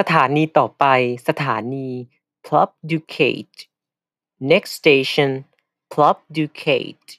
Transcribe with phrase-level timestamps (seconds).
[0.12, 0.84] ถานีต่อไป
[1.28, 1.88] สถานี
[2.46, 3.58] Plough Ducate
[4.50, 5.30] Next station
[5.92, 7.10] Plough Ducate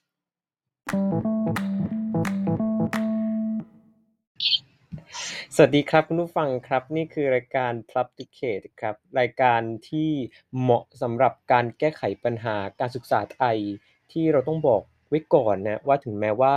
[5.56, 10.10] สวัสดีครับคุณผู้ฟังครับนี่คือรายการ Plough Ducate ครับรายการที่
[10.60, 13.58] เหมาะสำหรับการแก้ไขปัญหาการศึกษาไทย
[14.12, 16.56] ที่เราต้องบอกไว้ก่อนนะว่าถึงแม้ว่า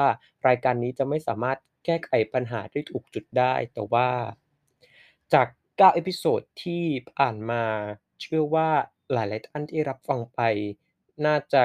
[0.49, 4.09] รายการนี้จะไม่สามารถแก้ไขปัญหาได้ถูกจุดได้ แต่ว่า
[5.35, 5.49] จาก
[5.81, 6.85] 9 episode ที่
[7.17, 7.63] ผ่านมา
[8.21, 8.69] เชื่อว่า
[9.13, 10.41] หลายๆท่านที่รับฟังไป
[11.27, 11.63] น่าจะ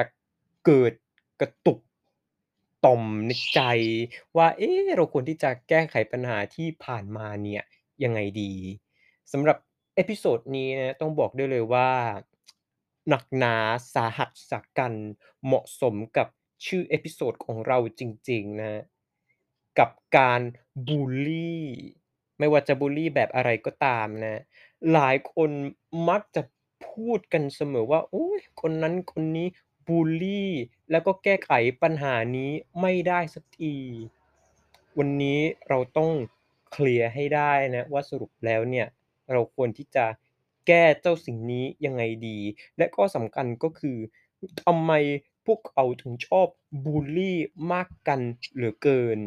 [0.64, 0.92] เกิด
[1.40, 1.78] กระตุก
[2.84, 3.60] ต่อมในใจ
[4.36, 7.62] ว่าเอ๊ะเราควรที่จะแก้ไขปัญหาที่ผ่านมาเนี่ย
[8.04, 8.52] ยังไงดี
[9.32, 9.56] สำหรับ
[9.94, 11.90] episode นี้นะต้องบอกได้เลยว่า
[13.08, 13.54] หนักหนา
[13.94, 14.94] สาหัสสากัน
[15.44, 16.28] เหมาะสมกับ
[16.66, 18.82] ชื่อ episode ของเราจริงๆนะ
[19.78, 20.40] กับการ
[20.88, 21.66] บุลลี่
[22.38, 24.42] ไม่ว่าจะบุลลีแบบอะไรก็ตามนะ
[24.92, 25.50] หลายคน
[26.08, 26.42] มักจะ
[26.88, 29.46] พูดกันเสมอว่า โอ๊ย คนนั้นคนนี้
[29.88, 30.44] บุลลี
[30.90, 31.50] แล้วก็แก้ไข
[31.82, 33.74] ปัญหานี้ไม่ได้สักที
[34.98, 36.10] วันนี้เราต้อง
[36.70, 38.86] เคลียร์ให้ได้นะว่าสรุปแล้วเนี่ย
[39.32, 40.04] เราควรที่จะ
[40.66, 42.38] แก้เจ้าสิ่งนี้ยังไงดี
[42.78, 43.98] และก็สำคัญก็คือ
[44.62, 44.92] ทำไม
[45.46, 46.46] พวกเขาถึงชอบ
[46.84, 47.38] บุลลี่
[47.72, 48.20] มากกัน
[48.54, 49.18] เหลือเกิน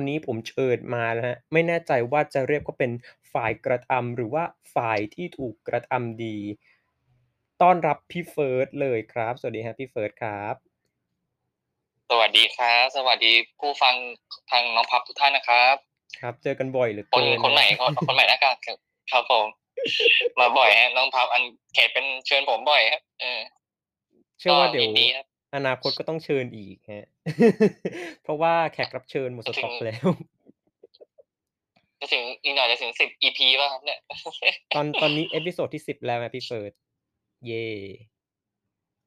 [0.00, 2.92] วันนี้ผมเชิญมานะครับไม่แน่ใจว่าจะเรียกว่าเป็น
[3.32, 6.38] ฝ่ายกระทำหรือว่าฝ่ายที่ถูกกระทำดี
[7.62, 10.54] ต้อนรับพี่เฟิร์สเลยครับ สวัสดีครับพี่เฟิร์สครับ
[12.10, 13.94] สวัสดีครับ สวัสดีผู้ฟัง
[14.50, 15.76] ทางน้องพับทุกท่านนะครับ
[16.20, 18.54] ครับ เจอกันบ่อยเหลือคนเกินคนใหม่นะคนคนใหม่นะครับ
[19.12, 19.46] ครับผม
[20.38, 21.42] มาบ่อยฮะน้องพับอัน
[21.74, 23.40] แขกเป็นเชิญผมบ่อยครับเออ
[24.38, 27.04] เชื่อว่าเดี๋ยวยินดีครับ อนาคตก็ต้องเชิญอีกครับ
[28.22, 30.08] เพราะว่าแขกรับเชิญหมดสต็อกแล้ว
[32.00, 33.98] จะถึงอีกหน่อยจะถึงสิบ EP ป่ะครับเนี่ย
[34.74, 36.72] ตอนตอนนี้ episode ที่10แล้วนะพี่เฟิร์ส
[37.46, 37.66] เย่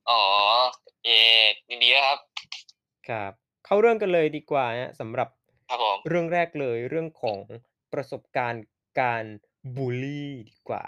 [0.09, 0.22] อ๋อ
[1.06, 1.22] เย่
[1.69, 2.19] ยินดีนะครับ
[3.09, 3.31] ครับ
[3.66, 5.30] เข้าเรื่องกันเลยดีกว่าครับสำหรับ
[5.69, 7.40] ครับผมเรื่องแรกเลยเรื่องของ
[7.94, 8.66] ประสบการณ์
[9.00, 9.25] การ
[9.78, 10.85] บุลลีดีกว่า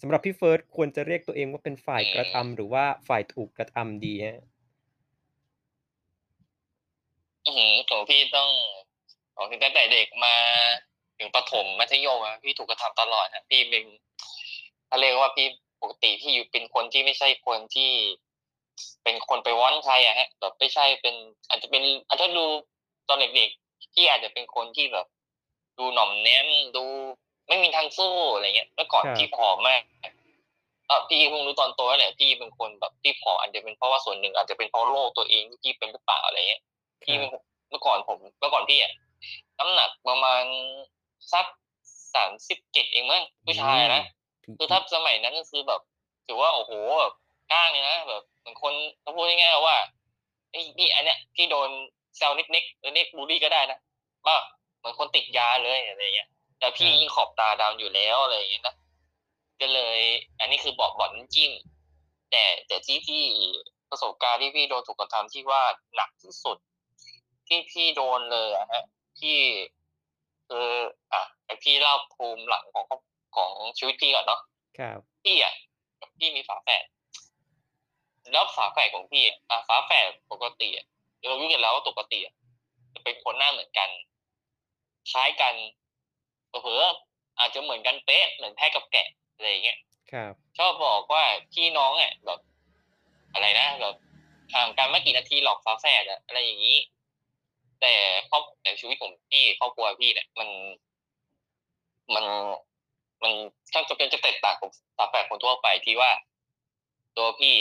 [0.00, 4.34] สำหรับพี่เฟิร์สควรจะเรียกตัวเองว่าเป็นฝ่ายกระทำหรือว่าฝ่ายถูกกระทำดีครับ?
[4.34, 4.51] อื้อฮือ
[7.90, 8.50] ของพี่ต้อง
[9.36, 10.34] ของพี่ตั้งแต่เด็กมา
[11.18, 13.84] ถึงประถมมัธยมอะพี่ถูกกระทำตลอดครับพี่เป็น
[14.86, 15.46] เขาเรียกว่าพี่
[15.80, 17.90] ปกติพี่อยู่เป็นคนที่ไม่ใช่คนที่
[19.02, 21.14] เป็นคนไปว้อนใครอะครับแบบไม่ใช่เป็น
[21.48, 22.44] อาจจะเป็นอาจจะดู
[23.08, 25.06] ตอนเด็กๆพี่อาจจะเป็นคนที่แบบ
[25.78, 26.84] ดูหน่อมแน้มดู
[27.48, 29.82] ไม่มีทางสู้อะไรเงี้ยเมื่อก่อนครับพี่ผอมมาก
[30.86, 36.71] เออพี่เพิ่งรู้ตอนโตนั่นแหละพี่เป็นคนแบบที่ผอมอาจจะเป็นเพราะว่าส่วนหนึ่งอาจจะเป็นเพราะโรคตัวเองที่พี่เป็นหรือเปล่าอะไรเงี้ยค
[37.04, 37.30] พี่รัเป็นบ
[37.70, 38.92] เมื่อก่อนผมเมื่อก่อนพี่อะ
[39.58, 40.44] น้ำหนักประมาณ
[41.32, 41.46] สัก
[42.14, 44.04] 37เองมั้งผู้ชายอะนะ
[44.44, 45.80] ถือคือถืถ้าอสมัยนั้นก็คือแบบ
[46.26, 47.14] ถือว่าโอ้โฮแบบ
[47.52, 49.76] กล้างเลยนะแบบเหมือนคนถ้าพูดง่ายๆว่า
[50.50, 51.70] เฮ้ยพี่อันเนี้ยพี่โดน
[52.16, 53.78] แซวนิดๆเออเรียกบุลลีก็ได้นะ
[54.26, 54.36] ว่า
[54.78, 58.74] เหมือนคนติดยาเลยอะไรเงี้ย แต่คพี่รับยิ่งขอบตาดำอยู่แล้วอะไรอย่างเงี้ยนะ
[59.60, 59.98] ก็เลย
[60.40, 61.52] อันนี้คือเบาะเบาะน้ำจิ้ม
[62.30, 63.24] แต่แต่ที่พี่
[63.90, 65.62] ประสบการณ์ที่พี่โดนถูกกระทำที่ว่า
[65.94, 66.58] หนักที่สุด
[67.46, 68.84] ที่พี่โดนเลยอะครับ
[69.18, 69.38] พี่
[70.48, 70.68] คือ
[71.12, 73.00] อะให้พี่เล่าภูมิหลังของครอบ
[73.36, 74.40] ของชีวิตพี่ก่อนเนาะ
[74.78, 75.54] ครับพี่อะ
[76.18, 76.84] พี่มีฝาแฝด
[78.32, 80.86] แล้วฝาแฝดของพี่อะอ่าฝาแฝดปกติอะ
[81.18, 82.34] เรารู้กันแล้วว่าปกติอะ
[82.94, 83.88] จะเป็นคนหน้าเหมือนกัน
[85.10, 85.54] คล้ายกัน
[86.48, 89.78] เผลอๆอาจจะเหมือนกันเป๊ะเหมือนแพะกับแกะอะไรอย่างเงี้ย
[90.12, 92.40] ครับชอบบอกว่าพี่น้องอะแบบ
[93.32, 93.96] อะไรนะแบบ
[94.54, 96.78] ห่างกันไม่กี่นาทีหรอกฝาแฝดอะอะไรอย่างงี้
[97.82, 97.94] แต่
[98.30, 100.48] ครอบแต่ชีวิตของพี่ครอบครัวพี่เนี่ยมัน
[102.14, 102.24] มัน
[103.22, 103.32] มัน
[103.70, 106.10] แทบจะเป็นจะแตกต่างกับฝาแฝดคนทั่วไปที่ว่า
[107.16, 107.54] ตัวพี่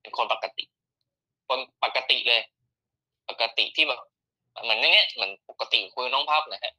[0.00, 0.64] เป็นคนปกติ
[1.48, 2.42] คนปกติเลย
[3.28, 4.00] ปกติที่แบบ
[4.62, 6.74] เหมือนอย่างเงี้ยเหมือนปกติคุยกับน้องพับน่ะครับ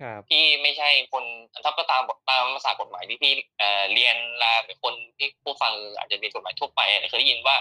[0.00, 1.24] ครับพี่ไม่ใช่คน
[1.64, 7.56] ถ้าก็ตามบทตามภาษากฎหมายที่พี่เอ่อเรียนมาเป็นคนที่ผู้ฟังอาจจะเรียนกฎหมายทั่วไปอะเคยได้ยินว่า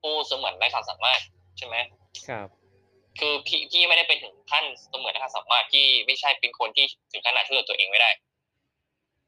[0.00, 1.20] ผู้เสมือนไร้ความสามารถ
[1.58, 1.76] ใช่ไหม
[2.28, 2.48] ครับ
[3.20, 8.10] คือพี่พี่ไม่ได้เป็นถึงขั้นเสมือนไร้ความสามารถพี่ไม่ใช่เป็นคนที่ถึงขนาดช่วยเหลือตัวเองไม่ได้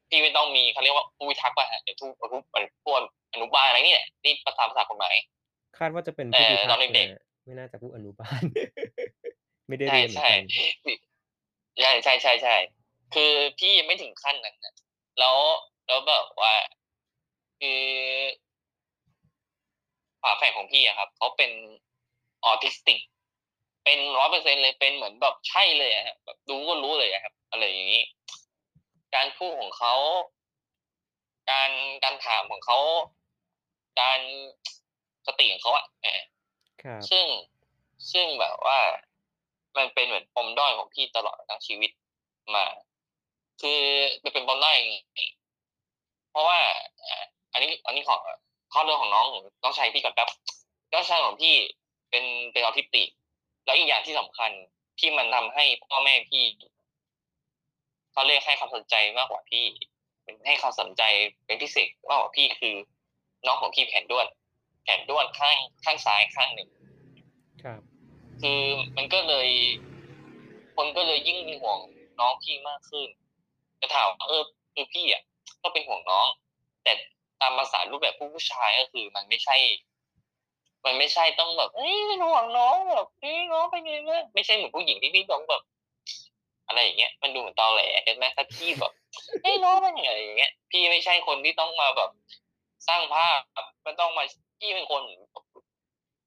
[0.09, 3.01] พี่ไม่ต้องมีเขาเรียกว่าผู้พิทักษ์เปล่าครับไอ้ทุอนุไอ้พวก
[3.33, 5.15] อนุบาลอะไรนี่แหละที่ตามภาษากฎหมาย
[5.77, 8.41] คาดว่าจะเป็นแต่ผู้พิตทัอกนษ์เด็กนะครับไม่น่าจะผู้อนุบาล
[9.67, 10.95] ไม่ได้ใช่เรียนเหมือนกันๆพี่
[12.03, 14.73] ใช่ๆๆๆคือพี่ยังไม่ถึงขั้นนั้นน่ะ
[15.19, 15.35] แล้ว
[15.87, 16.53] แล้วแบบว่า
[17.59, 17.81] คือ
[20.21, 21.51] ฝาแฝดของพี่อะครับเขาเป็น
[22.49, 22.99] Autistic
[23.83, 23.99] เป็น
[24.31, 28.03] 100%เลยเป็นเหมือนแบบใช่เลยอะครับแบบดูก็รู้เลยอะครับอะไรอย่างงี้
[29.15, 29.95] การพูดของเขา
[31.51, 31.71] การ
[32.03, 32.77] การถามของเขา
[33.99, 34.19] การ
[35.27, 36.21] สติของเขาอะเออ
[36.81, 37.25] ครับซึ่ง
[38.11, 38.79] ซึ่งแบบว่า
[39.77, 41.91] มันเป็นเหมือนปมด้อยของพี่ตลอดทั้งชีวิต
[42.55, 42.65] มา
[43.61, 43.81] คือ
[44.23, 45.19] มันเป็นปมด้อยยังไง
[46.31, 46.59] เพราะว่า
[47.07, 47.17] อะ
[47.53, 48.19] อันนี้ อันนี้ของ
[48.73, 49.25] ข้อเรื่องของน้อง
[49.63, 50.29] น้องชายพี่ก่อนครับ
[50.93, 51.55] น้องชายของพี่
[52.09, 53.07] เป็นเป็นออทิสติก
[53.65, 54.51] แล้วอีกอย่างที่สำคัญ
[54.99, 56.43] ที่มันทำให้พ่อแม่พี่
[58.11, 59.65] เขาเรียกให้ความสนใจมากกว่าพี่
[60.23, 61.03] เป็นให้ความสนใจ
[61.45, 62.75] เป็นพิเศษมากกว่าพี่คือ
[63.45, 64.27] น้องของพี่แขนด้วน
[64.83, 66.69] แขนด้วนข้างข้างซ้ายข้างหนึ่ง
[67.63, 67.79] ครับ
[68.41, 68.61] คือ
[68.97, 69.49] มันก็เลย
[70.75, 71.79] คนก็เลยยิ่งเป็นห่วง
[72.19, 73.07] น้องพี่มากขึ้น
[73.81, 74.43] จะถามว่าเออ
[74.73, 75.23] คือพี่อะ
[75.63, 76.27] ก็เป็นห่วงน้อง
[76.83, 76.93] แต่
[77.41, 79.55] ตามภาษารูปแบบผู้ผู้ชายก็คือ มันไม่ใช่
[80.85, 85.61] มันไม่ใช่ต้องแบบเอ้ยเป็นห่วงน้องแบบเอ้ยน้องเป็นไงบ้างไม่ใช่เหมือนผู้หญิงที่พี่ต้องแบบ
[86.67, 88.91] อะไรอย่างเงี้ยมันดูเหมือนตอแหลเห็นไหมถ้าพี่แบบ
[89.43, 92.09] เอ้ยน้องเป็นไงอย่างเงี้ย พี่ไม่ใช่คนที่ต้องมาแบบ
[92.87, 93.39] สร้างภาพ
[93.85, 94.23] มันต้องมา
[94.59, 95.01] พี่เป็นคน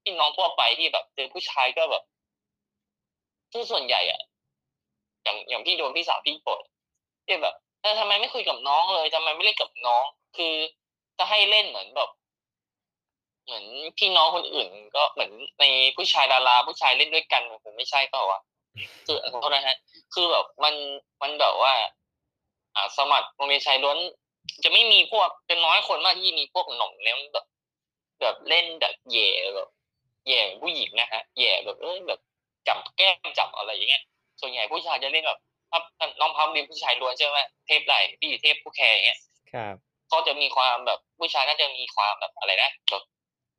[0.03, 2.03] พี่น้องทั่วไปที่แบบเจอผู้ชายก็แบบ
[3.51, 4.21] คือส่วนใหญ่อะ
[5.23, 6.61] อย่างอย่างพี่โดนพี่สาวพี่โกรธ
[7.25, 10.03] ที่แบบเออทำไมไม่คุยกับน้องเลยทำไมไม่เล่นกับน้อง
[10.37, 10.53] คือ
[11.17, 12.09] จะให้เล่นเหมือนแบบ
[13.47, 13.65] เหมือน
[13.97, 15.65] พี่น้องคนอื่น ก็เหมือนใน
[15.95, 18.39] ผู้ชายดาราผู้ชายเล่นด้วยกันมันคงไม่ใช่เปล่าวะ
[19.05, 19.77] คือขอโทษนะฮะ
[20.13, 20.75] คือแบบมัน
[21.21, 21.73] มันแบบว่า
[22.75, 23.97] อ่า สมัครโรงเรียนชายล้วน
[24.63, 27.45] จะไม่มีพวกจะน้อยคนมากที่มีพวกหน่องเนี้ยแบบ
[28.21, 29.69] แบบเล่นแบบแย่แบบ
[30.27, 32.19] แย่ผู้หญิงนะฮะแย่แบบเออแบบ
[32.67, 34.03] จับแก้มจับอะไรอย่างเงี้ย
[34.41, 35.39] ส่วนใหญ่ผู้ชายจะเล่นแบบ
[35.71, 35.79] ถ้า
[36.19, 39.19] น้องพัมเรียนผู้ชายล้วนใช่ไหมเทพไหลพี่เทพผู้แคร์อย่างเงี้ย
[39.53, 39.75] ครับ
[40.09, 43.03] เขาจะมีความแบบผู้ชายน่าจะมีความแบบอะไรนะแบบ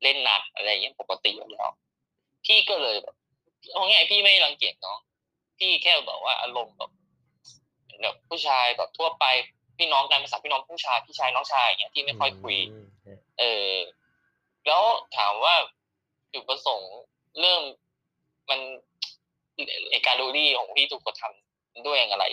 [0.02, 1.70] เล่นหนักอะไรอย่างเงี้ยปกติอยู่แล้ว
[2.46, 3.14] พี่ก็เลยแบบ
[3.72, 4.98] เอาง่ายๆพี่ไม่รังเกียจน้อง
[5.58, 6.90] พี่แค่แบบว่าอารมณ์แบบ
[8.02, 9.24] แบบผู้ชายแบบทั่วไป
[9.78, 13.72] พี่น้องกันภาษาพี่น้องผู้ชายพี่ชายน้องชายอย่างเงี้ยที่ไม่ค่อยคุยอืมฮะเออ
[14.66, 14.82] แล้ว
[15.16, 15.54] ถามว่า
[16.32, 16.92] จุดประสงค์
[17.40, 17.62] เริ่ม
[18.50, 18.60] มัน
[19.90, 22.26] ไอการดูดีของพี่ถูกกระทำด้วยอย่างไร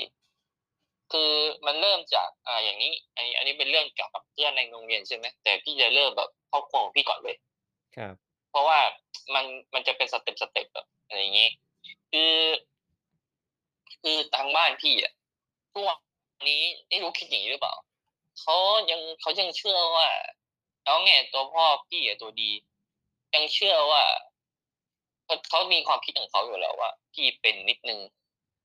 [1.12, 1.32] คือ
[1.66, 7.36] มันเริ่มจากอ่าอย่างนี้อันนี้ อันนี้เป็นเรื่องเกี่ยวกับเพื่อนในโรงเรียนใช่ไหมแต่พี่จะเริ่มแบบครอบครัวของพี่ก่อนเลย
[7.96, 8.16] ครับ
[8.52, 8.80] เพราะว่า
[9.34, 11.50] มันมันจะเป็น step step แบบอะไรอย่างนี้
[12.12, 12.34] คือ
[14.02, 15.14] คือทางบ้านพี่อะ
[15.72, 15.98] ทุกวัน
[16.50, 17.76] นี้ไม่รู้คิดอย่างนี้หรือเปล่า
[18.40, 18.56] เขา
[18.92, 20.08] ยังเขายังเชื่อว่า
[20.84, 22.52] แล้วไงตัวพ่อพี่อะตัวดี
[23.36, 24.04] ยังเชื่อว่า
[25.26, 28.00] เขาเขามีความคิดของเขาอยู่แล้วว่า พี่เป็นนิดนึง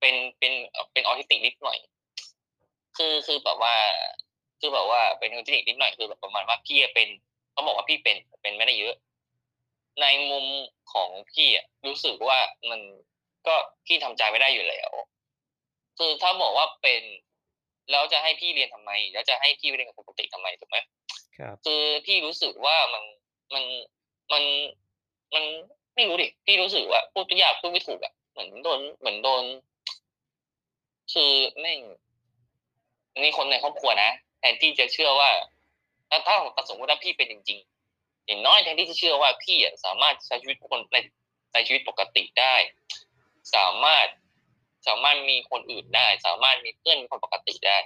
[0.00, 0.52] เป็นเป็น
[0.92, 1.78] เป็นออทิสติกนิดหน่อย
[2.96, 3.74] คือคือแบบว่า
[4.60, 7.08] คือแบบว่าเป็นออทิสติกนิดหน่อยคือแบบประมาณว่าพี่เป็น
[7.52, 8.94] เขาบอกว่าพี่เป็นเป็นไม่ได้เยอะ
[10.02, 10.46] ในมุม
[10.92, 12.38] ของพี่อะรู้สึกว่า
[12.70, 12.80] มัน
[13.46, 13.54] ก็
[13.86, 14.90] พี่ทำใจไม่ได้อยู่แล้ว
[15.98, 17.02] คือถ้าบอกว่าเป็น
[17.90, 20.78] แล้วจะให้พี่เรียนทำไม แล้วจะให้พี่ไปเรียนกับปกติทำไมถูกไหม
[21.38, 23.04] ครับ คือพี่รู้สึกว่ามัน
[23.54, 23.64] มัน
[24.32, 24.44] มัน
[25.34, 25.44] มัน
[25.94, 29.44] ไม่รู้ดิพี่รู้สึกว่าพูดตัวอย่างพูดไม่ถูกอะเหมือนโดนเหมือนโดน
[31.12, 31.80] คือแม่ง
[33.18, 35.30] นี่คนในครอบครัวนะแทนที่จะเชื่อว่า
[36.10, 37.79] ถ้าถ้าสมมติว่าพี่เป็นจริงๆ
[38.30, 40.96] อย่างน้อยแทนที่จะเชื่อว่าพี่อะสามารถใช้ชีวิตคนใน
[41.52, 42.54] ในชีวิตปกติได้
[43.54, 44.06] สามารถ
[44.86, 47.78] สามารถมีคนอื่นได้ สามารถมีเพื่อนเป็นคนปกติได้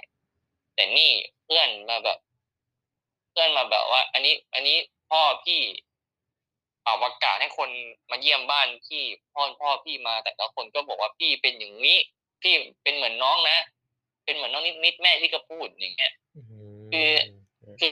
[0.75, 1.11] แต่นี่
[1.43, 2.17] เพื่อนมาแบบ
[3.31, 4.77] เพื่อนมาแบบว่า อันนี้ อันนี้
[5.09, 5.61] พ่อพี่
[6.81, 7.69] เป่าประกาศให้คน
[8.11, 11.97] มาเยี่ยมบ้านพี่พ่อพ่อพี่มา แต่ละคนก็บอกว่าพี่เป็นอย่างนี้
[12.41, 13.57] พี่เป็นเหมือนน้องนะ
[14.25, 17.11] เป็นเหมือนน้องนิดนิดๆแม่พี่ก็พูดอย่างเงี้ยอืมคือ
[17.79, 17.91] คือ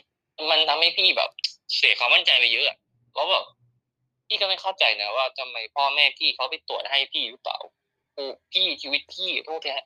[0.52, 1.30] มันทำให้พี่แบบ
[1.76, 2.78] เสียความมั่นใจไปเยอะอะ
[3.14, 3.46] แล้วแบบ
[4.28, 7.58] พี่ก็ไม่เข้าใจนะว่าทำไมพ่อแม่พี่เขาไปตรวจให้พี่หรือเปล่า
[8.16, 9.86] กูพี่ชีวิตพี่โทษทีฮะ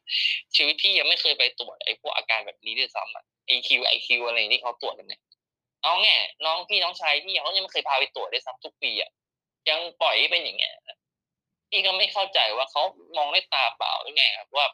[0.55, 5.21] ชีวิตพี่ยังไม่เคยไปตรวจไอ้พวกอาการแบบนี้ด้วยซ้ำอะไอคิวไอคิวอะไรที่เขาตรวจกันเนี่ย
[5.83, 6.15] เอาแง่
[6.45, 9.11] น้องพี่น้องชายพี่เขายังไม่เคยพาไปตรวจด้วยซ้ำทุกปีอะ
[9.69, 10.73] ยังปล่อยให้เป็นอย่างเงี้ย
[11.69, 12.81] พี่ก็ไม่เข้าใจว่าเขา
[13.17, 14.67] มองด้วยตาเปล่าหรือไงครับว่า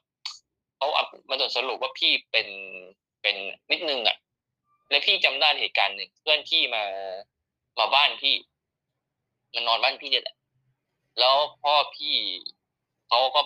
[0.78, 2.48] เขาเอามาตรวจสรุปว่าพี่เป็น
[3.22, 3.36] เป็น
[3.72, 4.18] นิดนึงอะ
[4.90, 6.84] แล้วพี่จำได้เหตุการณ์หนึ่งเพื่อนพี่มา
[7.80, 8.36] มาบ้านพี่
[9.54, 10.36] มานอนบ้านพี่เนี่ยแหละ
[11.20, 12.16] แล้วพ่อพี่
[13.08, 13.42] เขาก็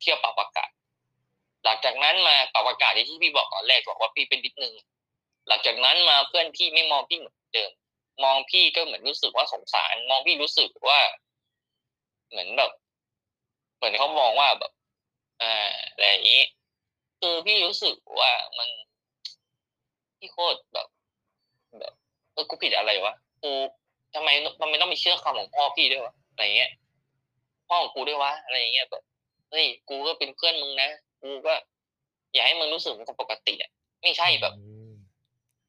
[0.00, 0.70] เที่ยวปรับอากาศ
[1.64, 4.74] หลังจากนั้นมาปรับอากาศที่พี่บอกตอนแรกบอกว่าพี่เป็นนิดนึง
[5.48, 7.70] หลังจากนั้นมาเพื่อนพี่ไม่มองพี่เหมือนเดิม
[8.24, 11.00] มองพี่ก็เหมือนรู้สึกว่าสงสาร มองพี่รู้สึกว่า
[12.30, 12.70] เหมือนแบบ
[13.76, 14.72] เหมือนเขามองว่าแบบ
[15.42, 15.52] อ่า
[15.92, 16.42] อะไรอย่างนี้
[17.20, 18.68] คือพี่รู้สึกว่ามัน
[20.18, 20.86] พี่โคตรแบบ
[21.80, 21.92] แบบ
[22.32, 23.50] เออกูผิดอะไรวะกู
[24.14, 24.28] ทำไม
[24.60, 26.70] ทำไมต้องไปเชื่อคำของพ่อพี่ด้วยวะอะไรเงี้ย
[27.68, 29.02] พ่อของกูด้วยวะอะไรเงี้ยแบบ
[29.50, 30.88] เฮ้ยกูก็เป็นเพื่อนมึงนะ
[31.22, 31.54] กูก็
[32.32, 33.70] อยากให้มึงรู้สึกเหมือนคนปกติอะ
[34.02, 34.90] ไม่ใช่แบบอืม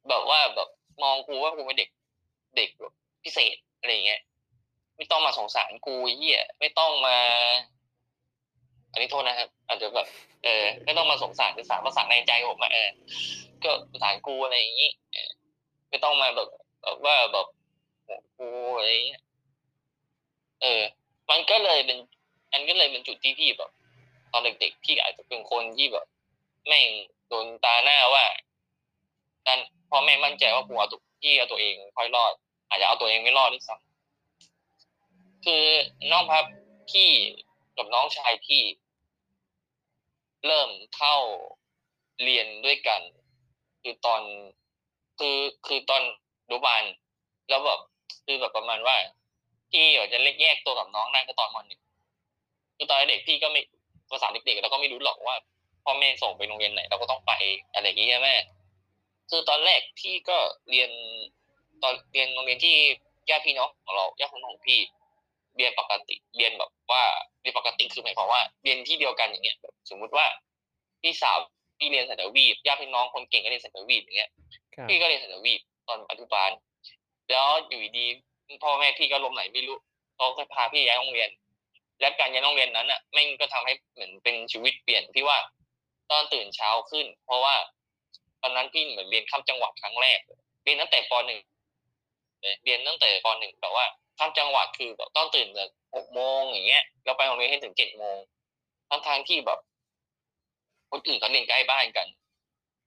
[0.10, 0.70] แบบว่าแบบ
[1.04, 1.90] มองกูว่ากูเป็นเด็ก
[2.58, 4.22] เด็กแบบพิเศษอะไรอย่างเงี้ย
[4.98, 7.18] ไม่ต้องมาสงสารกูไอ้เหี้ยไม่ต้องมา
[8.92, 10.08] อันนี้โทษนะครับอาจจะแบบ
[10.44, 12.90] เออไม่ต้องมาสงสารคือสารภาษาในใจผมอะเออ
[13.64, 14.92] ก็สารกูอะไรอย่างงี้
[15.90, 16.50] ไม่ต้องมาแบบ
[17.06, 17.48] ว่าแบบ
[18.38, 19.22] กูอะไรอย่างเงี้ย
[20.62, 20.82] เออ
[21.30, 21.98] มันก็เลยเป็น
[22.54, 23.72] มันก็เลยเป็นจุดที่พี่แบบ
[24.32, 26.06] ตอนเด็กๆพี่อาจจะเป็นคนที่แบบ
[26.68, 26.88] แม่ง
[27.28, 28.26] โดนตาหน้าว่า
[29.46, 32.34] ดันพ่อแม่มั่นใจว่ากูเอาตัวพี่เอาตัวเองค่อยรอด
[32.70, 35.64] อาจจะเอาตัวเองไม่รอดด้วยซ้ำคือ
[36.12, 36.46] น้องพับ
[36.92, 37.10] พี่
[37.80, 38.64] กับน้องชายพี่
[40.46, 41.16] เริ่มเข้า
[42.24, 43.02] เรียนด้วยกัน
[43.82, 44.22] คือตอน
[45.20, 46.02] คือคือตอน
[46.46, 46.84] อนุบาล
[47.50, 47.80] แล้วแบบ
[48.26, 48.96] คือแบบประมาณว่า
[49.72, 51.82] พี่อาจจะเล็กแยกตัวกับน้องได้ก็ตอนมหนึ่ง
[52.78, 53.62] คือตอนเด็กพี่ก็ไม่
[54.12, 55.36] ภาษาเด็กๆเราก็ไม่รู้หรอกว่า
[55.84, 57.32] พ่อแม่ส่งไปโรงเรียนไหนเราก็ต้องไป
[57.74, 58.30] อะไรอย่างงี้ใช่ไหม
[59.30, 60.38] คือตอนแรกพี่ก็
[60.70, 60.92] เรียน
[61.84, 62.76] ตอนเรียนโรงเรียนที่
[63.30, 64.80] ญาติพี่น้องของเราญาติของน้องพี่
[65.58, 67.04] เรียนปกติ เรียนแบบว่า
[67.42, 70.26] เรียนปกติคือหมายความว่าเรียนที่เดียวกันอย่างเงี้ยแบบสมมุติว่า
[71.02, 71.38] พี่สาว
[71.80, 74.32] พี่เรียนสัตวีปญาติพี่น้องคนเก่งก็เรียนสัตวีปอย่างเงี้ย
[74.76, 76.52] ครับพี่ก็เรียนสัตวีปตอนอนุบาล
[77.30, 79.78] แล้วอยู่ดีๆพ่อแม่พี่ก็ลมไหนไม่รู้
[80.16, 81.30] เขาก็พาพี่ย้ายโรงเรียน
[82.00, 85.38] และการย้ายโรงเรียนนั้นอะแม่งก็ทำให้เหมือนเป็นชีวิตเปลี่ยนที่ว่า
[86.10, 87.56] ตอนตื่นเช้าขึ้น เพราะว่า
[88.42, 90.20] ตอนนั้นพี่เหมือนเรียนข้ามจังหวัดครั้งแรก
[90.64, 91.40] เรียนตั้งแต่ปหนึ่ง
[92.64, 93.86] เรียนตั้งแต่ปหนึ่งแต่ว่า
[94.20, 98.18] ข้ามจังหวัดคือแบบต้องตื่นแต่หกโมงอย่างเงี้ยเราไปโรงเรียนให้ถึงเจ็ดโมง
[98.90, 99.60] ทั้งทางๆที่แบบ
[100.92, 102.08] คนอื่นเขาเรียนใกล้บ้านกัน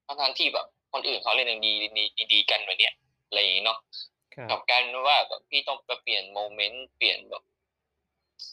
[0.06, 2.94] ทั้งทางๆที่แบบ คนอื่นเขาเรียนดีดีดีดีกันแบบเนี้ย
[3.26, 3.78] อะไรอย่างงี้เนาะ
[4.34, 7.42] ครับกับการว่าแบบพี่ต้องไปเปลี่ยนโมเมนต์เปลี่ยนแบบ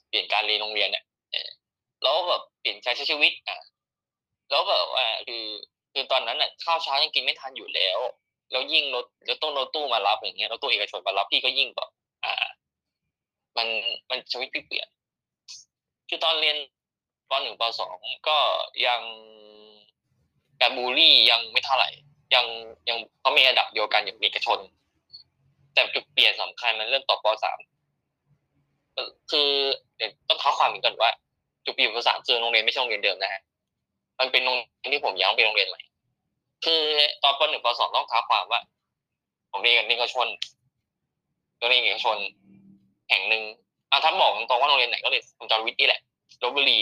[0.08, 1.50] เปลี่ยนการเรียนโรงเรียนเนี่ยเออ
[2.04, 3.60] แล้วแบบเปลี่ยนการใช้ชีวิต อะ
[4.50, 5.46] แล้วแบบว่าคือ
[5.94, 8.00] คือตอนนั้นอะข้าวเช้ายังกินไม่ทันอยู่แล้ว
[8.52, 11.90] แล้วยิ่งรถแล้วต้องรถตู้มารับอย่างเงี้ยรถตู้เอกชนมารับพี่ก็ยิ่งแบบ
[12.26, 12.46] อ่า
[13.58, 13.68] มัน
[14.10, 14.88] มันชีวิตพี่เปลี่ยน
[16.10, 16.58] คือตอนเรียน
[17.30, 17.96] ปหนึ่งปสอง
[18.28, 18.38] ก็
[18.88, 19.02] ยัง
[20.62, 21.90] การบูลลี่ยังไม่เท่าไหร่
[22.36, 22.46] ยัง
[22.90, 24.60] ยังเขามีระดับเดียวกันอย่างเอกชน
[25.74, 27.60] แต่จุดเปลี่ยนสำคัญมันเริ่มต่อปสาม
[29.32, 29.50] คือ
[29.98, 31.12] เดี๋ยวต้องเท้าความอีกก่อนว่า
[31.66, 33.42] จุดเปลี่ยนปสามคือโรงเรียนไม่ใช่โรงเรียนเดิมนะฮะ
[34.20, 35.82] มันเป็นโรงเรียนที่ผมย้ายไปโรงเรียนใหม่
[36.66, 36.82] คือ
[37.24, 38.62] ตอนปหนึ่งปสองต้องเท้าความว่า
[39.52, 40.28] ผมเรียนเอกชน
[41.58, 42.18] โรงเรียนเอกชน
[43.10, 43.44] แห่งหนึ่ง
[43.92, 46.02] อะถ้าบอกตรงๆว่าโรงเรียนไหนก็เลยผมจารวิทย์นี่แหละ
[46.44, 46.80] ลบบุรี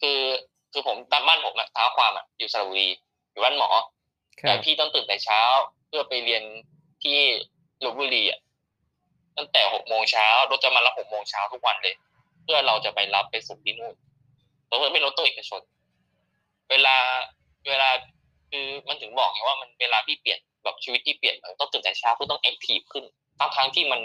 [0.00, 0.20] คือ
[0.72, 2.88] คือผมตามบ้านผมอะเท้าความอะอยู่สระบุรี
[3.30, 3.68] อยู่บ้านหมอ
[4.40, 5.40] ครัแต่บพี่ต้องตื่นแต่เช้า
[5.88, 6.42] เพื่อไปเรียน
[7.02, 7.18] ที่
[7.84, 8.40] ลบบุรีอะ
[9.36, 11.94] ตั้งแต่หกโมงเช้ารถจะมารับหกโมงเช้าทุกวันเลย
[12.42, 13.94] เพื่อเราจะไปรับไปส่งที่นู่น
[14.70, 15.60] รถไม่รถตู้เอกชน
[16.70, 16.96] เวลา
[17.68, 17.90] เวลา
[18.50, 23.04] คือมันถึงบอกไงว่ามันเวลาพี่เปลี่ยนแบบชีวิตที่เปลี่ยนมันต้องตื่นแต่เช้าเพื่อต้องแอคทีฟขึ้น
[23.38, 24.00] ทั้งทางๆที่มัน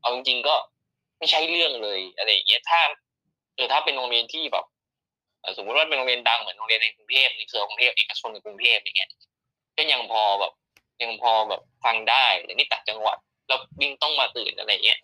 [0.00, 0.54] เอาจริงๆก็
[1.18, 2.80] ไม่ใช่เรื่องเลยอะไรอย่างเงี้ยถ้า
[3.54, 4.64] เออถ้าเป็นโรงเรียนที่แบบ
[5.40, 9.10] เอ่อสมมติว่าเป็นโรงเรียนดังเหมือนโรงเรียนในกรุงเทพในเครือกรุงเทพเอกชนในกรุงเทพอย่างเงี้ย
[9.76, 10.52] ก็ยังพอแบบ
[11.02, 13.16] ยังพอแบบฟังได้แต่นี่ต่างจังหวัด
[13.48, 15.00] แล้ววิ่งต้องมาตื่นอะไรเงี้ย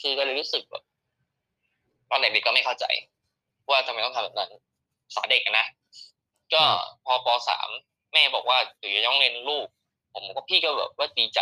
[0.00, 0.82] คือก็เลยรู้สึกแบบ
[2.10, 2.84] ตอนเด็กๆก็ไม่เข้าใจ
[3.70, 4.50] ว่าทำไมต้องทำแบบนั้น
[5.14, 5.66] สอนเด็กอะนะ
[6.54, 6.62] ก็
[7.04, 7.68] พอปสาม
[8.12, 9.66] แม่บอกว่าเดี๋ยวจะต้องเรียนลูก
[10.14, 11.40] ผมก็พี่ก็แบบว่าดีใจ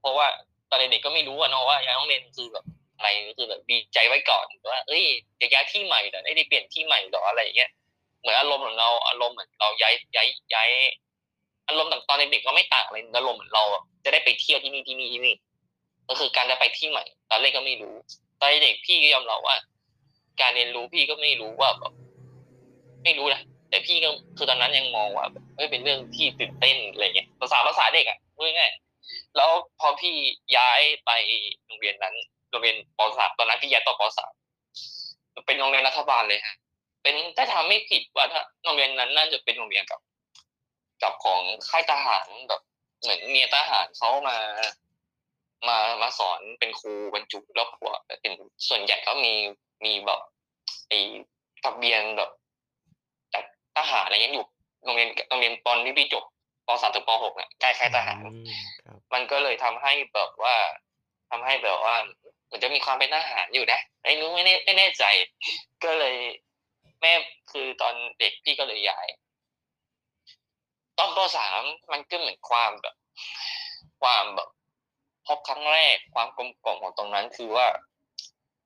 [0.00, 0.26] เพราะว่า
[0.70, 2.64] ตอนเด็กๆก็ไม่รู้อะเนาะว่าย้ายต้องเรียนคือแบบ
[3.00, 5.04] อะไรคือแบบดีใจไว้ก่อนว่า เอ้ย
[5.40, 7.70] จะย้ายที่ใหม่เหรอได้เปลี่ยนที่ใหม่เหรออะไรอย่างเงี้ย
[8.20, 10.70] เหมือนอารมณ์ของเราอารมณ์เหมือนเราย้ายย้ายย้าย
[11.68, 13.64] อารมณ์ตอนเด็กก็ไม่ต่างเลยอารมณ์เหมือนเรา
[14.04, 15.34] จะได้ไปเที่ยวที่นี่ที่นี่ที่นี่
[16.08, 17.94] ก็คือการจะไปที่ใหม่ ตอนแรกก็ไม่รู้
[18.40, 19.56] ตอนเด็กพี่ก็ยอมรับว่า
[20.40, 21.92] การเรียนรู้พี่ก็ไม่รู้ว่าแบบ
[23.04, 28.72] ไม่รู้นะแต่พี่ก็คือตอนนั้นยังมองว่าแบบเฮ้ยเป็นเรื่องที่ตื่นเต้นอะไรเงี้ยภาษาภาษาเด็กอะพูดง่าย
[29.36, 30.14] แล้วพอพี่
[30.56, 31.10] ย้ายไป
[31.66, 32.14] โรงเรียนนั้น
[32.50, 34.32] โรงเรียนปสามตอนนั้นพี่ย้ายต่อปสาม
[35.46, 36.56] เป็นโรงเรียนรัฐบาลเลยฮะ
[37.02, 40.00] เป็นถ้าทำไม่ผิดว่าถ้าโรงเรียนนั้นน่าจะเป็นโรงเรียนกับ
[41.02, 42.60] กับของค่ายทหารแบบ
[43.00, 44.36] เหมือนเมียทหารเขามา
[45.68, 48.32] มามาสอนเป็นครูบรรจุแล้วพวกเป็น
[48.68, 49.34] ส่วนใหญ่เขามี
[49.84, 50.20] มีแบบ
[50.88, 50.98] ไอ้
[51.64, 52.30] ทะเบียนแบบ
[53.34, 53.44] จาก
[53.76, 54.46] ทหารอะไรเงี้ยอยู่
[54.84, 56.24] โรงเรียนโรงเรียนตอนที่พี่จบ
[56.66, 58.44] ปสามถึงปหกเนี่ยใกล้ค่ายทหารอืม
[58.84, 60.56] ครับมันก็เลยทำให้แบบว่า
[61.30, 61.94] ทำให้แบบว่า
[62.50, 65.04] เหมือนจะมีความเป็นทหารอยู่นะไอ้นู้ไม่แน่ไม่แน่ใจ
[65.84, 66.16] ก็เลย
[67.00, 67.12] แม่
[67.52, 69.06] คือตอนเด็กพี่ก็เลยย้าย
[70.98, 72.96] ตอนปสามมันก็เหมือนความแบบ
[74.00, 74.48] ความแบบ
[75.26, 77.66] พบครั้งแรกความกลมกล่อมของตรงนั้นคือว่า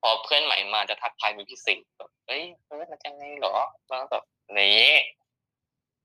[0.00, 3.54] พอเพื่อนใหม่มาจะทักทายมีพิเศษแบบเฮ้ยเพื่อนมาจังไงเหรอ
[3.86, 4.24] แล้วแบบ
[4.58, 4.88] นี้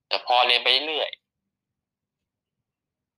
[0.07, 1.09] แต่พอเรียนไปเรื่อย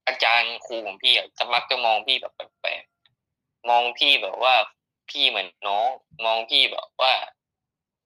[0.08, 2.84] อาจารย์ครูของพี่จะมักจะมองพี่แบบแปลก
[3.70, 4.56] มองพี่แบบว่า
[5.10, 5.88] พี่เหมือนน้อง
[6.26, 7.14] มองพี่แบบว่า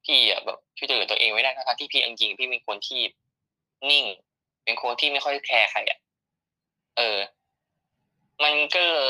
[0.06, 3.02] พี่อะแบบช่วยเหลือตัวเองไม่ได้นะคะที่พี่จริงๆพี่เป็นคนที่
[3.90, 4.06] นิ่ง
[4.64, 6.00] เป็นคนที่ไม่ค่อยแคร์ใครอะ
[6.98, 7.18] เออ
[8.44, 9.02] มันก็เล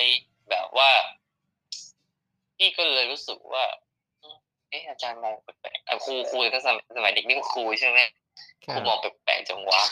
[0.00, 0.02] ย
[0.50, 0.90] แบบว่า
[2.56, 3.64] พี่ก็เลยรู้สึกว่า
[4.70, 8.00] เอออาจารย์มองแปลกๆอะครูครูตั้งสมัยสมัยเด็กนี่ก็ครูใช่ไหม
[8.64, 9.82] ครัครูบมองแปลกๆจังวะ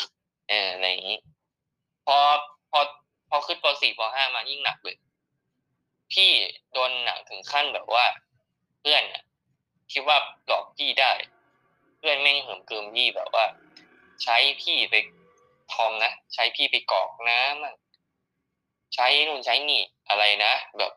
[0.49, 1.19] เอออะไรอย่างนี้
[2.07, 2.17] พอ
[2.71, 2.81] พอ
[3.29, 4.97] พอขึ้นปสี่ปห้ามายิ่งหนักเลย
[6.13, 6.31] พี่
[6.73, 8.05] โดนหนักถึงขั้นแบบว่า
[8.81, 9.03] เพื่อน
[9.93, 11.13] คิดว่าหลอกพี่ได้
[11.99, 13.45] เพื่อนแม่งเหิมเกิมพี่แบบว่า
[14.23, 14.95] ใช้พี่ไป
[15.73, 17.75] ทอมนะใช้พี่ไปกอกน้ำมั่ง
[18.95, 20.93] ใช้นู่นใช้นี่อะไรนะแบบ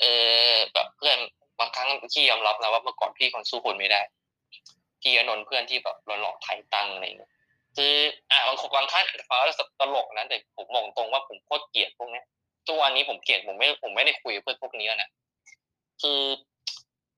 [0.00, 0.04] เอ
[0.52, 1.18] อแบบเพื่อน
[1.58, 4.00] บางครั้งพี่ยอมรับนะว่าเมื่อก่อนพี่คนสู้คนไม่ได้
[5.02, 7.32] พี่ก็โดนเพื่อนที่แบบหลอกไถ่ตังอะไรเงี้ย
[7.76, 7.94] คือ
[8.30, 12.22] อ่าบางคนบางท่านฟังแล้วตลกนะแต่ผมบอกตรงว่าผมโคตรเกลียดพวกเนี้
[12.70, 15.10] ยทุกวันนี้ผมเกลียดผมไม่ผมไม่ได้คุยกับเพื่อนพวกนี้แล้วนะ
[16.02, 16.22] คือ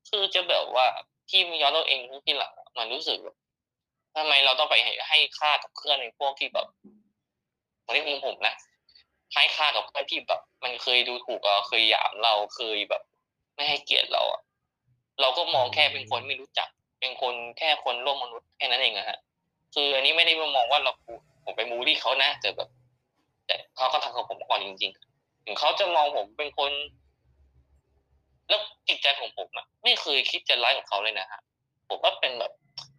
[0.09, 0.87] คือจะแบบว่า
[1.29, 3.35] ที่ย้อนตัวเองที่หลังมันรู้สึกแบบ
[4.15, 4.75] ทำไมเราต้องไป
[5.09, 6.67] ให้ค่ากับเพื่อนในพวกที่แบบ
[7.85, 8.55] ตอนนี้มุมผมนะ
[9.33, 13.01] ให้ค่ากับเพื่อนที่แบบ มันเคยดูถูกเราเคยหยามเราเคยแบบ
[13.55, 14.41] ไม่ให้เกียรติเราอะ
[15.21, 16.69] เราก็มองแค่เป็นคนไม่รู้จัก
[16.99, 19.19] เป็นคนแค่คนร่วมมนุษย์แค่นั้นเองอะฮะ
[19.73, 20.91] คืออันนี้ไม่ได้มองว่าเรา
[21.43, 22.69] ผมไปมูลี่เขานะแต่แบบ
[23.45, 25.12] แต่เขาก็ทำกับผมก่อนจริง ๆ
[25.45, 26.71] ถึงเขาจะมองผมเป็นคน
[28.49, 31.41] แล้วจิตใจของผมอะไม่เคยคิดจะร้ายกับเขาเลยนะฮะ
[31.89, 32.51] ผมว่าเป็นแบบ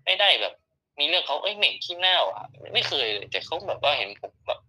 [0.04, 0.54] ไม่ได้แบบ
[0.98, 4.60] มีเรื่องเขาเอ้ยเหม็นขี้หน้าอะไม่เคยเลยแต่เขาแบบว่าเห็นผมแบบ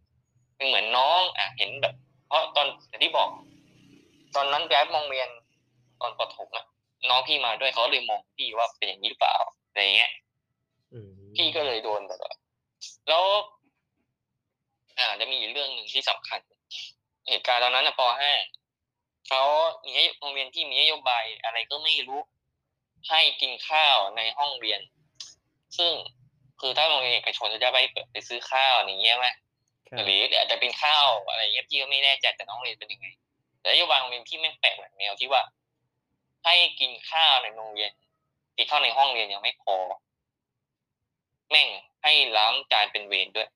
[0.56, 1.94] เป็นเหมือนน้องอะเห็นแบบ
[2.28, 3.30] เพราะตอนอย่างที่บอก
[4.36, 5.30] ตอนนั้นย้ายมองเรียน
[6.02, 6.66] ตอนประถมอะ
[7.10, 9.36] น้องพี่มาด้วยเขาเลยมองพี่ว่าเป็นอย่างนี้หรือเปล่า
[9.68, 10.12] อะไรเงี้ย
[10.94, 12.34] อืมพี่ก็เลยโดนแบบว่า
[13.10, 13.24] แล้ว
[14.98, 16.40] อ่า จะมีอีกเรื่องหนึ่งที่สำคัญ
[17.30, 18.02] เหตุการณ์ตอนนั้นนะป
[18.62, 19.44] .5 เขา
[19.86, 22.22] มีโรงเรียนที่มีนโยบายอะไรก็ไม่รู้
[23.10, 24.82] ให้กินข้าวในห้องเรียน
[25.78, 25.94] ซึ่ง
[26.60, 33.08] คือถ้าโรงเรียนเอกชนจะไปเปิดไปซื้อข้าวอย่างเงี้ยไหมครับหรืออาจจะเป็นข้าวอะไรเงี้ยพี่ก็ไม่แน่ใจแต่น้องเรียนเป็นยังไง
[33.60, 35.42] แต่นโยบายโรงเรียนที่ไม่งแปลกแบบแนวที่ว่า
[36.46, 37.92] ให้กินข้าวในโรงเรียน
[38.56, 39.76] กินข้าวในห้องเรียนยังไม่พอ
[41.50, 41.68] แม่ง
[42.04, 43.50] ให้ล้างจานเป็นเวรด้วย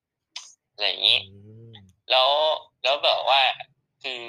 [0.72, 1.38] อะไรอย่างนี้อื
[1.72, 1.74] ม
[2.12, 2.30] แล้ว
[2.84, 3.42] แล้วแบบว่า
[4.04, 4.22] คือ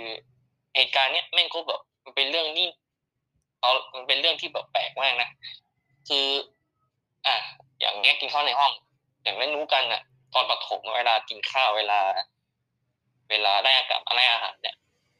[0.74, 2.66] เหตุการณ์เนี้ยแม่งก็แบบมันเป็นเรื่องที่
[3.60, 5.28] เอามันเป็นเรื่องที่แบบแปลกมากนะ
[6.08, 6.26] คือ
[7.26, 7.34] อะ
[7.80, 8.72] อย่างเงี้ยกินข้าวในห้อง
[9.22, 10.02] อย่างไม่รู้กันอะ
[10.34, 12.00] ตอนประถมเวลากินข้าวเวลา
[13.30, 14.76] เวลาได้อากาศอะไรอาหารเนี่ย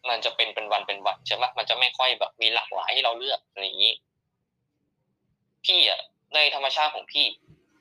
[0.08, 3.94] มันจะเป็นเป็นวันเป็นวันใช่ไหมมันจะไม่ค่อยแบบมีหลากหลายให้เราเลือกอะไรอย่างนี้
[5.64, 6.00] พี่อะ
[6.34, 7.26] ในธรรมชาติของพี่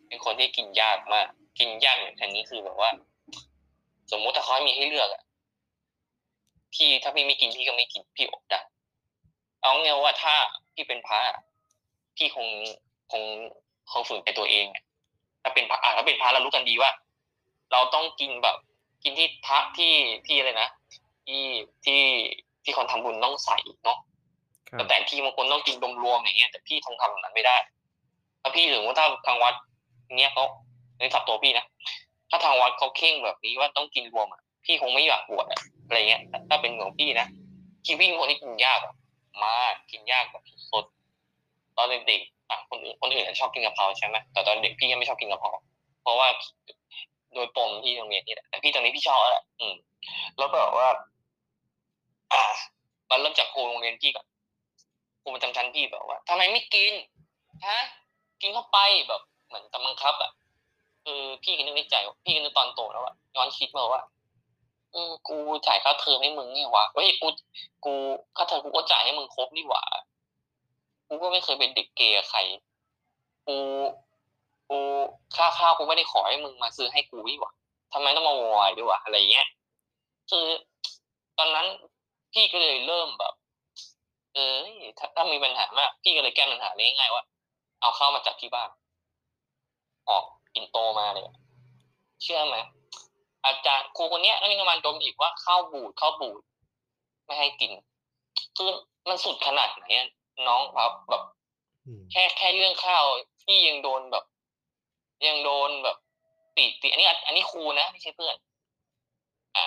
[0.08, 1.28] เป็นคนที่กินยากมาก
[1.60, 2.92] กินยากอย่างนี้คือแบบว่า
[4.12, 5.24] สมมุติถ้าเขาให้มีให้เลือกอะ
[6.76, 8.60] พี่ถ้าพี่ไม่กินพี่ก็ไม่กินพี่อดได้
[9.62, 10.34] เอาเงี้ยว่าถ้า
[10.74, 11.38] พี่เป็นพระอะ
[12.18, 12.48] พี่คง
[13.12, 13.24] คง
[13.92, 14.84] คงฝืนใจตัวเองอะ
[15.44, 16.92] ถ้าเป็นพระอะถ้าเป็นพระเรารู้กันดีว่า
[17.72, 18.58] เราต้องกินแบบ
[19.04, 19.94] กินที่พระที่
[20.28, 20.70] ที่อะไรนะ
[21.28, 21.44] ที่
[21.86, 22.02] ที่
[22.64, 23.98] ที่คนทำบุญต้องใส่เนาะ
[24.68, 27.58] ครับแต่แต่ที่บางคนต้องกินรวมๆอย่างเงี้ยแต่พี่ทงทำแบบนั้นไม่ได้
[28.42, 29.54] ถ้าพี่ถึงว่าถ้าทางวัด
[30.18, 30.44] เนี้ยเขา
[31.00, 31.66] ในสับตัวพี่นะ
[32.30, 37.28] ถ้าทางวัดเขาเข่งแบบนี้ว่าต้องกินรวมอะพี่คงไม่อยากบวชอะ อะไรเงี้ยถ้าเป็นของพี่นะ
[37.84, 38.80] พี่วิ่งคนที่กินยาก
[39.44, 40.86] มากกินยากแบบสด
[41.78, 45.52] ตอนเด็กๆอะคนอื่นคนอื่นอะชอบกินกะเพราใช่ไหมแต่ตอนเด็กพี่ยังไม่ชอบกินกะเพรา
[46.02, 46.28] เพราะว่า
[47.34, 49.76] โดยปมที่โรงเรียนนี่แหละแต่พี่ตอนนี้พี่ชอบแล้วแหละอืม
[50.38, 50.88] แล้วแบบว่า
[52.34, 52.44] อ่า
[53.10, 54.26] มันเริ่มจากครูโรงเรียนพี่ก่อน
[55.22, 56.94] ครูประจำชั้นพี่แบบว่าทำไมไม่กิน
[57.68, 57.80] ฮะ
[58.42, 60.32] กินเข้าไปแบบเหมือนตำบังคับอะ
[61.04, 64.02] คือพี่ก็นึกในใจพี่ก็นึกตอนโตแล้วว่าย้อนคิดมาว่า
[64.94, 67.28] อืมกูจ่ายค่าเทอมให้มึงนี่วะเฮ้ยกู
[67.86, 67.94] กู
[68.36, 69.84] ค่าเทอมกูก็จ่ายให้มึงครบนี่หว่า
[71.08, 72.40] กูก็ไม่เคยเป็นเด็กเกย์ใคร
[73.48, 73.58] กู
[74.70, 74.80] กู
[75.36, 77.52] ค่าข้าวกูไม่ได้ขอให้มึงมาซื้อให้กูนี่หว่า
[77.94, 79.48] ทำไมต้องมาวยวายด้วยวะอะไรเงี้ย
[80.30, 80.46] คือ
[81.38, 81.68] ตอนนั้น
[82.34, 83.34] พี่ก็เลยเริ่มแบบ
[84.34, 84.58] เออ
[84.98, 87.24] ถ้าถ้ามีปัญหามาก พี่ก็เลยแก้ปัญหาได้ง่ายๆว่า
[87.82, 88.70] เอาข้าวมาจากที่บ้าน
[90.10, 90.24] ออก
[90.54, 91.26] ปินโตมาเลย
[92.24, 92.58] เชื่อไหม
[93.46, 96.42] อาจารย์ครูคนเนี้ยแล้วมีกำมันดมอีกว่าข้าวบูดข้าวบูด
[97.26, 97.72] ไม่ให้กิน
[98.58, 98.70] คือ
[99.08, 100.08] มันสุดขนาดไหนอะ
[100.48, 101.24] น้องครับแบบ
[101.86, 103.04] อืมแค่แค่เรื่องข้าว
[103.44, 104.26] พี่ยังโดนแบบ
[105.28, 105.98] ยังโดนแบบ
[106.58, 108.36] ติติอันนี้ อันนี้ครูนะไม่ใช่เพื่อน
[109.58, 109.66] อะ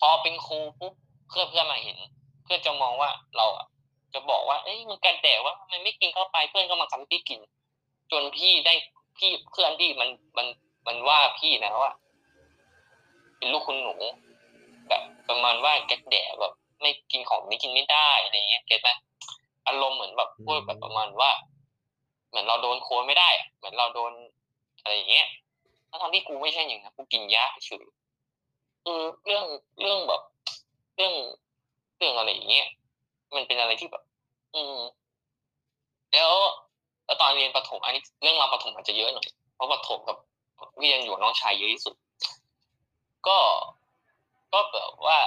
[0.00, 0.94] พอเป็นครูปุ๊บ
[1.28, 1.98] เพื่อนเพื่อนมาเห็น
[2.44, 3.66] เพื่อนจะมองว่าเราอะ
[4.14, 7.40] จะบอกว่าเอ้ยมึงกันแดกว่ามันไม่กินเข้าไปเพื่อนก็มาทำให้พี่กิน
[8.12, 8.74] จนพี่ได้
[9.18, 10.46] พี่เพื่อนพี่มันมัน
[10.86, 11.92] มันว่าพี่นะว่า
[13.38, 13.94] เป็นลูกคุณหนู
[15.28, 18.90] ประมาณว่าแกแดดแบบไม่กินของนี้กินไม่ได้อะไรเงี้ยเก็ตไหม
[19.66, 21.30] อารมณ์เหมือนแบบพูดแบบประมาณว่า
[22.28, 24.12] เหมือนเราโดนโคนไม่ได้อะเหมือนเราโดน
[24.82, 25.26] อะไรอย่างเงี้ย
[26.02, 27.86] ทั้งที่กูไม่ใช่อย่างนั้นกูกินยาเฉย
[28.84, 29.44] คือเรื่อง
[29.80, 30.22] เรื่องแบบ
[30.96, 31.14] เรื่อง
[31.98, 32.66] เรื่องอะไรอย่างเงี้ย
[33.34, 34.02] มันเป็นอะไรที่แบบ
[34.54, 34.76] อืม
[36.12, 36.32] แล้ว
[37.06, 40.16] แล้วตอนเรียนประถมอันนี้เรื่องราวประถมอาจจะเยอะหน่อยเพราะประถมกับ
[40.80, 41.94] พี่ยังอยู่น้องชายเยอะที่สุด
[43.28, 43.38] ก็
[44.52, 45.18] ก็แบบว่า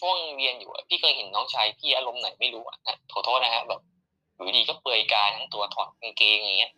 [0.00, 2.78] ช่วงเรียนอยู่พี่เคยเห็นน้องชายพี่อารมณ์ไหนไม่รู้อะ
[3.12, 3.80] ขอโทษนะฮะแบบ
[4.34, 6.72] อยู่ดีก็เปลือยกายทั้งตัวถอดกางเกงอย่างเงี้ย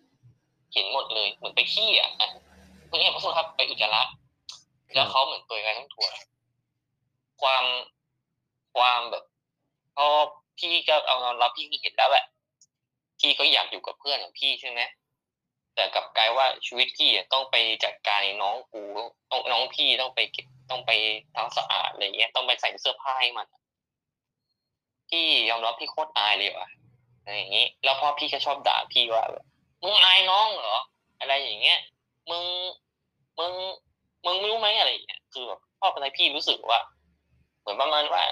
[0.75, 2.11] เห็นหมดเลยเหมือนไปขี้อะ
[2.87, 4.03] เพื่อนขอโทษครับไปอุจจาระ
[4.95, 6.07] แล้วเขาเหมือนเปลือยกายทั้งตัว
[7.41, 7.65] ความ
[8.77, 9.25] ความแบบ
[9.97, 10.07] พอ
[10.59, 12.25] พี่ก็เอานอนรับพี่เห็นแล้วแหละ
[13.21, 14.81] พี่ก็อยากอยู่กับเพื่อนของพี่ใช่ไหม
[15.75, 18.83] แต่กับกลายว่าชีวิตพี่ต้องไปจัดการน้องกู
[19.31, 20.21] ต้องน้องพี่ต้องไป
[20.71, 20.91] ต้องไป
[21.37, 23.47] ทำสะอาดอะไรเงี้ย ต้องไปใส่เสื้อผ้าให้มัน
[25.11, 26.69] พี่ยอมรับพี่โคตรอายเลยว่ะ
[27.23, 29.25] อะไรอย่างนี้ แล้วพ่อพี่ก็ชอบด่าพี่ว่า
[29.83, 30.79] มึงอายน้องเหรอ
[31.21, 31.79] อะไรอย่างเงี้ย
[32.31, 32.45] มึง
[33.39, 33.53] มึง
[34.25, 36.81] มึงไม่รู้ไหมอะไรอย่างเงี้ยคือแบบพ่ออะไรพี่รู้สึกว่า
[37.61, 38.23] เหมือนประมาณว่า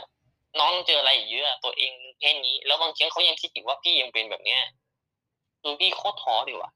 [0.61, 4.63] น้องเจออะไรเยอะตัวเองแค่นี้ แล้วบางทีเขายังคิดถึงว่าพี่ยังเป็นแบบเนี้ย
[5.63, 6.71] คือพี่โคตรท้อดีว่ะ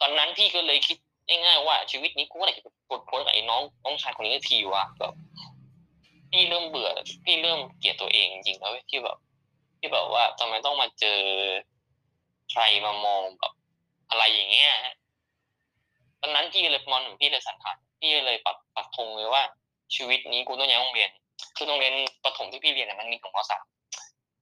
[0.00, 0.96] ตอนนั้นพี่ก็เลยคิด
[1.28, 5.14] ง่ายๆว่าชีวิตนี้กูอยากจะกดพ้นกับไอ้น้องน้องชายคนนี้ทีว่ะแบบ
[6.30, 6.90] พี่เริ่มเบื่อ
[7.24, 9.16] พี่เริ่มเกลียดตัวเองจริงๆแล้วที่แบบ
[9.78, 11.20] ที่แบบว่าทำไมต้องมาเจอ
[12.50, 13.52] ใครมามองแบบ
[14.10, 14.72] อะไรอย่างเงี้ย
[16.20, 19.42] ตอนนั้นพี่เลยมองถึงพี่เลยสันทัดพี่เลยปักปักธงเลยว่า
[19.94, 21.10] ชีวิตนี้กูต้องย้ายโรงเรียน
[21.56, 23.64] คือโรงเรียนประถมที่พี่เรียนมันมีของมสาม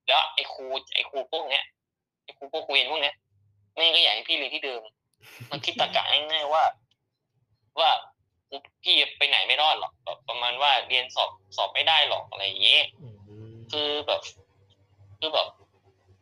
[0.06, 0.64] แล้วไอ้ครู
[0.94, 1.64] ไอ้ครูพวกเนี้ย
[2.24, 3.14] ไอ้ครูพวกเรียนพวกเนี้ย
[3.76, 4.82] แม่ก็อยากให้พี่เรียนที่เดิม
[5.50, 6.64] มันคิดตะกะง่ายๆว่า
[7.80, 7.90] ว่า
[8.82, 12.84] พี่ไปไหนไม่รอดหรอกแบบประมาณว่าเรียนสอบสอบไม่ได้หรอกอะไรอย่างเงี้ย
[13.72, 14.20] คือแบบ
[15.18, 15.46] คือแบบ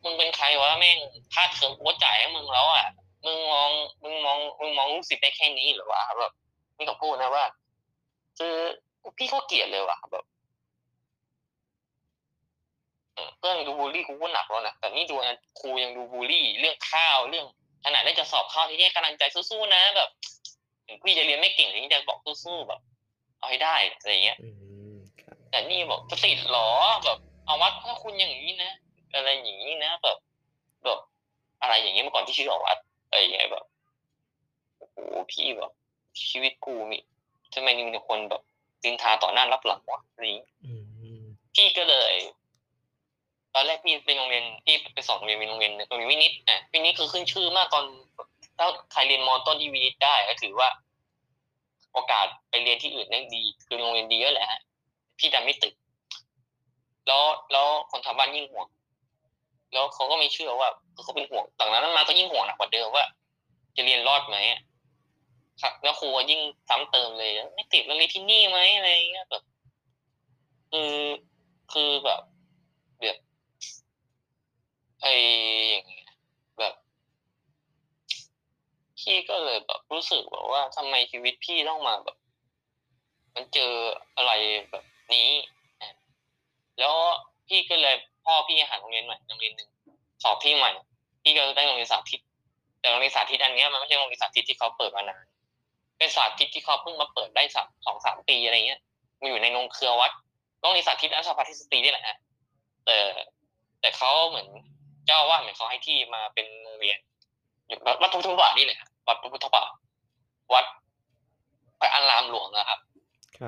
[0.03, 0.99] มึงเป็นใครวะแม่ง
[1.33, 2.85] ค่าเทอมกูจ่ายให้มึงแล้วอะ
[3.25, 3.71] มึงมอง
[4.03, 6.33] มึงมองมึงมองลูกศิษย์ได้แค่นี้หรือวะแบบ
[6.77, 7.45] นี่เขาพูดนะว่า
[8.37, 8.55] คือ
[9.17, 10.25] พี่เขาเกลียดเลยว่ะแบบ
[13.37, 17.45] เพื่อนดูบูลลี่กูก็หนักแล้วนะแต่นี่ดูนะครูยังดูบูลลี่ เรื่องข้าวเรื่อง
[17.85, 20.09] ขนาดได้จะสอบเข้าที่นี่กำลังใจสู้ๆนะแบบ
[21.03, 22.79] พี่จะเรียนไม่เก่งนี่จะบอกสู้ๆแบบ
[23.37, 24.37] เอาให้ได้อะไรเงี้ย
[25.49, 26.69] แต่นี่บอกจะติดหรอ
[27.05, 28.71] แบบ เอาวัดถ้าคุณอย่างนี้นะ
[29.13, 30.17] อะไรอย่างนี้นะแบบ
[30.83, 30.99] แบบ
[31.61, 32.77] อะไรอย่างนี้เมื่อก่อนที่ชื่อวัด
[33.09, 33.65] อะไรอย่างเงี้ยแบบ
[34.77, 34.97] โอ้โห
[35.31, 35.71] พี่แบบ
[36.29, 36.97] ชีวิตกูมี
[37.53, 38.41] ทำไมมีคนแบบ
[38.83, 40.47] ดินทาต่อหน้ารับหลังวะอะไรอย่างนี้
[41.55, 42.13] พี่ก็เลย
[43.55, 47.85] ตอนแรกพี่เป็นโรงเรียนพี่ไปสอนโรงเรียนเป็นโรงเรียนโรงเรียนวินิตอะวินิตคือขึ้นชื่อมากตอน
[48.57, 50.69] ถ้าใครเรียนมอต้นที่วินิตได้ก็ถือว่า
[51.93, 54.61] โอกาสไปเรียนที่อื่นได้ดี คือโรงเรียนดีก็แหละฮะ
[55.19, 55.73] พี่ดันไม่ติด
[57.07, 58.67] แล้วแล้วคนทำบ้านยิ่งห่วง
[59.73, 60.69] แล้วเขาก็ไม่เชื่อว่า
[61.03, 63.05] เขาเป็นห่วงต่างนั้นมาก็ยิ่งห่วงหนักกว่าเดิมว่า
[63.75, 64.37] จะเรียนรอดไหม
[65.61, 69.43] ครับแล้วครูยิ่งซ้ำเติมเลยไม่ติดแล้วเรียนที่นี่ไหมอะไรเงี้ยแบบ
[70.71, 70.93] คือ
[71.73, 72.21] คือแบบ
[75.05, 75.11] ไอ
[75.69, 76.07] อย่างเงี้ย
[76.59, 76.73] แบบ
[78.99, 82.17] พี่ก็เลยแบบรู้สึกแบบว่าทำไมชีวิตพี่ต้องมาแบบ
[83.35, 83.71] มันเจอ
[84.15, 84.31] อะไร
[84.69, 85.29] แบบนี้
[86.79, 86.95] แล้ว
[87.47, 89.69] พี่ก็เลยพ่อพี่หาโรงเรียนใหม่โรงเรียนหนึ่ง
[90.23, 90.71] สอบพี่ใหม่
[91.23, 92.21] พี่ก็ได้โรงเรียนสาธิต
[92.79, 95.23] แต่โรงเรียนสาธิตอันนี้มันไม่ใช่โรงเรียนสาธิตที่เขาเปิดมานาน
[95.97, 98.81] เป็นสาธิตที่เขาเพิ่งมาเปิดได้สักสองสามปีอะไรเงี้ย
[99.19, 100.11] มันอยู่ในโรงเครือวัด
[100.59, 102.17] โรงเรียนสาธิตอัศพาทิสตรีนี่แหละฮะ
[102.85, 102.97] แต่
[103.81, 104.47] แต่เขาเหมือน
[105.05, 106.97] เจ้าว่าเหมือนเขาให้ที่มาเป็นโรงเรียน
[108.01, 109.69] วัดพุทธบาทนี่แหละวัดพุทธบาท
[110.53, 110.65] วัด
[111.77, 112.79] ไปอารามหลวงนะครับ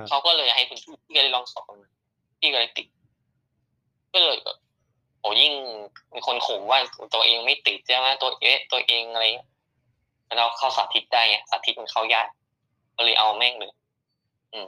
[0.08, 1.64] เขาก็เลยให้คุณพี่ก็เลยลองสอบ
[2.40, 2.88] พี่ก็เลยติด
[4.14, 4.58] ก็เลยแบบ
[5.22, 5.54] โอ้ยิ่ง
[6.14, 6.80] มีคนข่มว่า
[7.14, 9.26] ตัวเองไม่ติดใช่ไหมตัวเอ๊ะตัวเองอะไร
[10.36, 12.28] แล้วเข้าสาธิตได้ไงสาธิตมันเข้ายาก
[12.98, 13.72] ก็เลยเอาแม่งเลย
[14.54, 14.68] อืม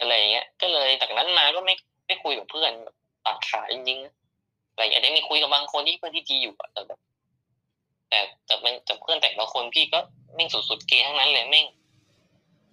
[0.00, 1.74] อะไรเงี้ย ก็เลยจากนั้นมาก็ไม่
[2.06, 4.23] ไม่คุยกับเพื่อนแบบตัดขาจริงๆ
[4.74, 6.98] อะไรเงี้ยได้มีคุยกับบางคนที่เพื่อนที่ดีอยู่แต่แบบ
[8.08, 9.98] แต่แต่เป็นแต่เพื่อนแต่ละคนพี่ก็
[10.34, 11.66] แม่งสุดๆเกย์ทั้งนั้นเลยแม่ง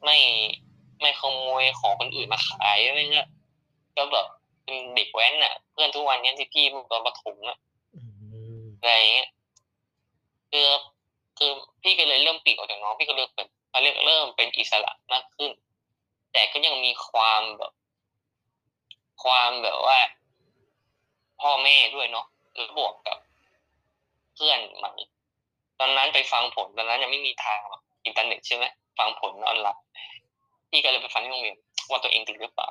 [0.03, 0.17] ไม่
[1.01, 3.27] ไม่ขโมยของคนอื่นมาขายอะไรเงี้ย
[3.97, 4.25] ก็แบบ
[4.63, 7.57] เป็นเด็กแว้นอะ เพื่อนทุกวันนี้ที่พี่ตอนประถมอะ
[8.79, 9.29] อะไรเงี้ย
[10.51, 10.67] คือ
[11.37, 15.51] คือพี่ก็เลยเริ่มปีกออกจากน้องพี่ก็เลยเปิดเขาเรียกเริ่มเป็นอิสระมากขึ้น
[16.31, 17.71] แต่ก็ยังมีความแบบ
[19.23, 19.97] ความแบบว่า
[21.41, 22.25] พ่อแม่ด้วยเนาะ
[22.55, 23.17] แล้วบวกกับ
[24.35, 24.91] เพื่อนใหม่
[25.79, 27.59] ตอนนั้นไปฟังผลตอนนั้นยังไม่มีทาง
[28.05, 28.65] อินเทอร์เน็ตใช่ไหม
[28.97, 29.85] ฟังผลออนไลน์
[30.69, 31.57] พี่ก็เลยไปฟังที่โรงเรียน
[31.89, 32.69] ว่าตัวเองติดหรือเปล่า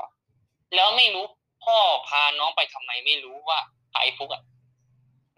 [0.74, 1.24] แล้วไม่รู้
[1.64, 1.78] พ่อ
[2.08, 3.58] พาน้องไปทำไมไม่รู้ว่า
[3.92, 4.42] ไอ้ฟุกอะ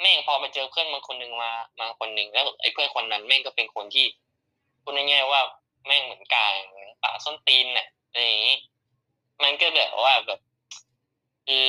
[0.00, 4.06] แม่งพอไปเจอเพื่อนมันคนหนึ่งมามาคนหนึ่งแล้วไอ้เพื่อนคนนั้นแม่งก็เป็นคนที่
[4.82, 5.40] พูดง่ายๆว่า
[5.86, 8.56] แม่งเหมือนกางเหมือนป่าส้นตีนเนี่ยอะไรอย่างนี้
[9.42, 10.40] มันก็แบบว่าแบบ
[11.46, 11.66] คือ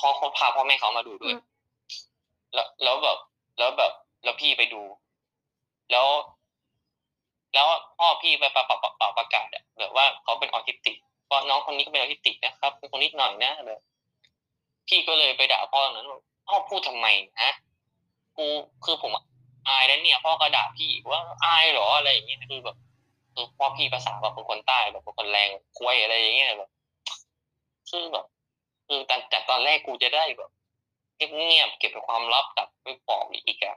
[0.00, 1.34] พ่อเขาพาพ่อแม่เขามาดูด้วย
[2.54, 3.18] แล้วแล้วแบบ
[3.58, 3.92] แล้วแบบ
[4.24, 4.82] แล้วพี่ไปดู
[5.90, 6.06] แล้ว
[7.54, 7.66] แล้ว
[7.98, 10.96] พ่อพี่ไปประประประประกาศอะแบบว่าเขาเป็นออทิสติก
[11.30, 13.80] ว่าน้องคนนี้ก็เป็นออทิสติกนะครับเป็นคนนิดหน่อยนะแบบ
[14.88, 17.06] พี่ก็เลยไปด่าพ่อตอนนั้นว่าพ่อพูดทำไม
[17.40, 17.50] นะ
[18.36, 18.46] กู
[18.84, 19.12] คือผม
[19.68, 22.76] อายแล้วเนี่ย พ่อก็ด่าพี่อีกว่าอายเหรออะไรอย่างเงี้ยคือแบบ
[23.34, 26.70] คือพ่อพี่ภาษาแบบเป็นคนใต้แบบเป็นคนแรงคุยอะไรอย่างเงี้ยแบบ
[27.90, 28.26] คือแบบ
[28.88, 30.50] คือแต่แต่ตอนแรกกูจะได้แบบ
[31.16, 33.76] เงียบๆเก็บเป็นความลับกับไม่บอกอีกอะ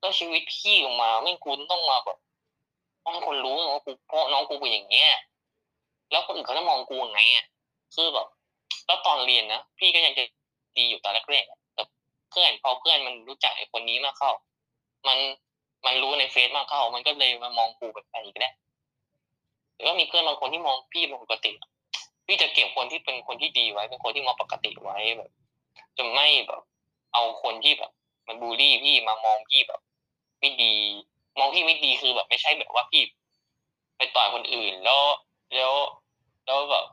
[0.00, 2.18] แล้วชีวิตพี่ออกมาไม่คุณต้องมาแบบ
[3.04, 5.10] ต้องคนรู้ว่ากูพ่อน้องกูเป็นอย่างเงี้ย
[6.10, 7.44] แล้วคนอื่นเขาจะมองกูยังไงอะ
[7.94, 8.26] คือแบบ
[8.86, 10.24] แล้วตอนเรียนนะพี่ก็ยังจะ
[10.76, 11.82] ดีอยู่ตอนแรกๆแต่
[12.30, 14.30] เพื่อนพอเพื่อนมันรู้จักไอ้คนนี้มากเข้า
[15.08, 15.18] มัน
[15.86, 18.54] มันรู้ในเฟซมากเข้า มันก็เลยมามองกูแบบอีกแล้ว
[19.74, 21.52] แต่ก็มีเพื่อนบางคนที่มองพี่เป็นปกติ
[22.30, 25.30] พี่จะเก็บคนที่เป็นคนที่ดีไว้ เป็นคนที่มองปกติไว้แบบ
[25.98, 26.62] จะไม่แบบ
[27.14, 27.90] เอาคนที่แบบ
[28.28, 29.80] มันบูลลี่พี่มามองพี่แบบ
[30.40, 30.74] ไม่ดี
[31.38, 33.02] มองพี่ไม่ดีคือแบบไม่ใช่แบบว่าพี่
[33.96, 35.02] ไปต่อยคนอื่น แล้ว
[35.54, 35.72] แล้ว
[36.46, 36.84] แล้วแบบ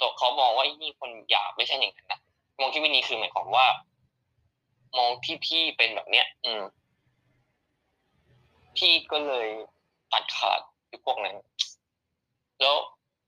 [0.00, 2.20] ตัวเขามองว่านี่คนหยาบไม่ใช่อย่างนั้นนะ
[2.60, 3.66] มองที่ไม่ดีคือหมายความว่า
[4.98, 6.62] มองที่พี่เป็นแบบเนี้ย อืม
[8.76, 9.48] พี่ก็เลย
[10.12, 11.36] ตัดขาดไอ้พวกนั้น
[12.60, 12.76] แล้ว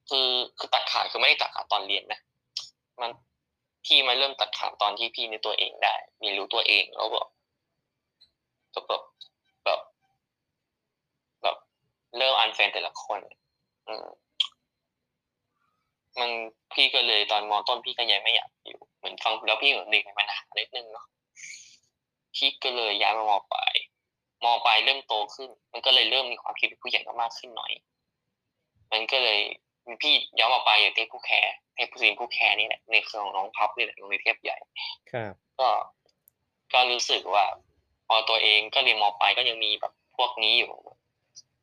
[0.08, 2.20] คือคือตัดขาดคือไม่ได้ตัดขาดตอนเรียนนะ
[3.00, 3.10] มัน
[3.84, 7.28] พี่มาเริ่มตัดขาดตอนที่พี่ในตัวเองได้ มีรู้ตัวเองแล้วแบบ
[8.74, 9.02] ก็แบบ
[9.64, 9.80] แบบ
[11.42, 11.56] แบบ
[12.16, 13.20] เริ่มอันแฟนแต่ละคน
[13.88, 14.06] อืม
[16.20, 16.30] มัน
[16.72, 21.06] พี่ก็เลยตอนมอต้นพี่ก็ยังไม่อยากอยู่เหมือนฟังแล้วพี่เหมือนเด็กในปัญหาเล็กนึงเนาะ
[22.36, 23.74] พี่ก็เลยย้ายมามอปลาย
[24.44, 27.72] มอปลายเริ่มโตขึ้น มันก็เลยเริ่มมีความคิดเป็นผู้ใหญ่มากขึ้นหน่อย
[28.92, 29.40] มันก็เลย
[30.02, 34.58] พี่ย้อนมาไปลายอย่างเทพผู้แคร์เทพผู้ซีนผู้แคร์นี่แหละในเครือของน้องพับนี่แหละโรงเรียนเทพใหญ่
[35.12, 35.68] ครับก็
[36.72, 37.44] ก็รู้สึกว่า
[38.08, 40.72] พอตัวเองก็เรียนมปลายก็ยังมีแบบพวกนี้อยู่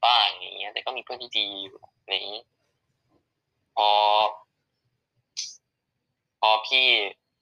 [0.06, 2.42] บ้างอย่างเงี้ย แต่ก็มีเพื่อนที่ดีอยู่อะไรอย่างนี้
[3.76, 3.90] พอ
[6.40, 6.86] พอพี่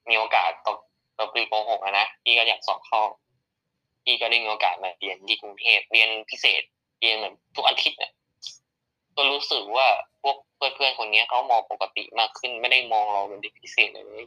[0.09, 0.77] มีโอกาสตก
[1.19, 3.01] ตกปีป .6 อะนะพี่ก็อยากสอบเข้า
[4.03, 6.61] พี่ก็ได้มีโอกาสมาเรียนที่กรุงเทพเรียนพิเศษ
[6.99, 8.13] เรียนเหมือนทุกอาทิตย์เนี่ย
[9.15, 9.87] ก็รู้สึกว่า
[10.23, 14.25] พวก เพื่อนๆคนเนี้ยเขามองปกติมากขึ้น ไม่ได้มองเราเป็นเด็กพิเศษเลย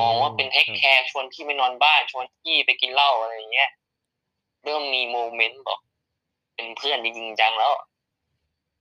[0.00, 3.70] มองว่าเป็นเทคแคร์ชวนพี่ไปนอนบ้านชวนพี่ไปกินเหล้าอะไรอย่างเงี้ย
[4.64, 5.80] เริ่มมีโมเมนต์บอก
[6.54, 7.72] เป็นเพื่อนจริงๆจังแล้ว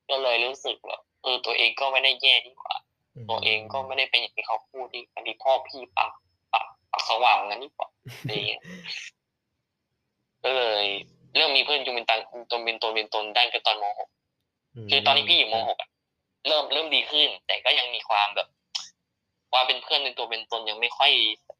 [0.10, 2.76] ก็เลยรู้สึกว่าเออตัวเองก็ไม่ได้แย่ดีกว่า
[3.30, 6.12] ตัวเองก็ไม่ได้เป็นอย่างที่เขาพูดที่อันที่พ่อพี่ปาก
[6.54, 8.62] ปากปากสว่างงั้นนี่กว่าอะไรอย่างเงี้ย
[10.44, 10.86] ก็เลย
[11.36, 12.20] เริ่มมีเพื่อนจนเป็นตัน
[12.52, 15.90] จนเป็นตัวเป็นตนได้ก็ตอนม .6 คือตอนนี้พี่อยู่ม .6 อะ
[16.48, 18.48] เริ่มเริ่มดีขึ้น แต่ก็ยังมีความแบบ
[19.52, 21.12] ความเป็นเพื่อนเป็นตัวเป็นตนยังไม่ค่อย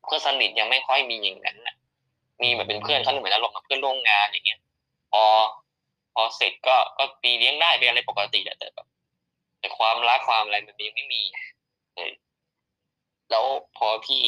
[0.06, 1.76] เพื่อนสนิทยังไม่ค่อยมีอย่างนั้นนะ
[2.42, 4.60] มีแบบเป็นเพื่อนเขาเหมือนอารมณ์กับเพื่อนร่วมงานอย่างเงี้ย
[5.12, 5.24] พอ
[6.14, 8.88] พอเสร็จก็ก็ตีเลี้ยงได้เป็นอะไรปกติแหละแต่แบบ
[9.60, 11.22] แต่ความรักความอะไรมันยังไม่มี
[11.96, 12.12] เลย
[13.32, 13.46] แล้ว
[13.78, 14.24] พอพี่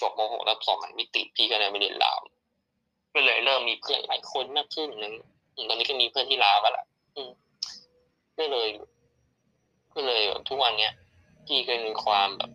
[0.00, 2.22] จบม .6 แล้วสอบมันไม่ติดพี่ก็เลยไม่เรียนราม
[3.14, 5.14] ก็เลยเริ่มมีเพื่อนหลายคนมากขึ้นนึง
[5.68, 6.84] ตอนนี้ก็มีเพื่อนที่ลาวแล้วล่ะ
[8.38, 8.68] ก็เลย
[9.94, 10.92] ก็เลยแบบทุกวันเนี้ย
[11.46, 12.50] พี่ก็มีความแบบ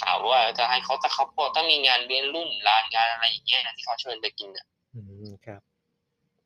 [0.00, 5.60] ถามว่าจะให้เขาถ้าเขาพอถ้ามีงานเลี้ยงรุ่นร้านงานอะไรอย่างเงี้ยนะที่เขาเชิญไปกินอะอืมครับ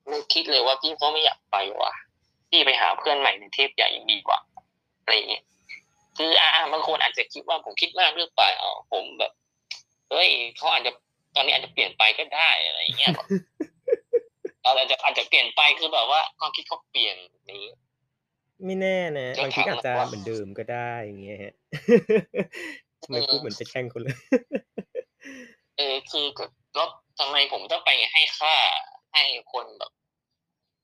[0.06, 1.92] ไม่คิดเลยว่าพี่ก็ไม่อยากไปว่ะ
[2.50, 4.38] พี่ไปหาเพื่อนใหม่ในเทพใหญ่ดีกว่า
[5.02, 5.44] อะไรอย่างเงี้ย
[6.16, 8.52] คืออ่าบางคนอาจจะคิดว่าผมคิดมากหรือเปล่า
[8.92, 9.32] ผมแบบ
[10.10, 10.92] เฮ้ยเขาอาจจะ
[11.34, 13.12] ตอนนี้อาจจะเปลี่ยนไปก็ได้อะไรอย่างเงี้ย
[14.62, 17.16] เราอาจจะอาจจะเปลี่ยนไปคือแบบว่าความคิดเขาเปลี่ยน
[17.50, 17.64] นี้
[18.64, 21.54] ไม่แน่นะจะบางทีถามอาจจะว่าเหมือนเดิมก็ได้อย่างเงี้ยฮะ
[23.02, 24.16] ทำไมพูดเหมือนไปแช่งคนเลย
[25.76, 26.44] เออคือก็
[26.74, 28.54] แล้วทำไมผมต้องไปให้ค่า
[29.12, 29.92] ให้คนแบบ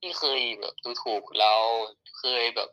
[0.00, 1.52] ที่เคยแบบดูถูกเรา
[2.18, 2.70] เคยแบบ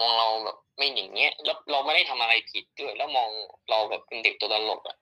[0.00, 3.30] มองเราแบบไม่อย่างเงี้ยแล้วเราไม่ได้ทำอะไรผิดด้วย แล้วมอง
[3.70, 4.96] เราแบบเป็นเด็กตัวตลกอะ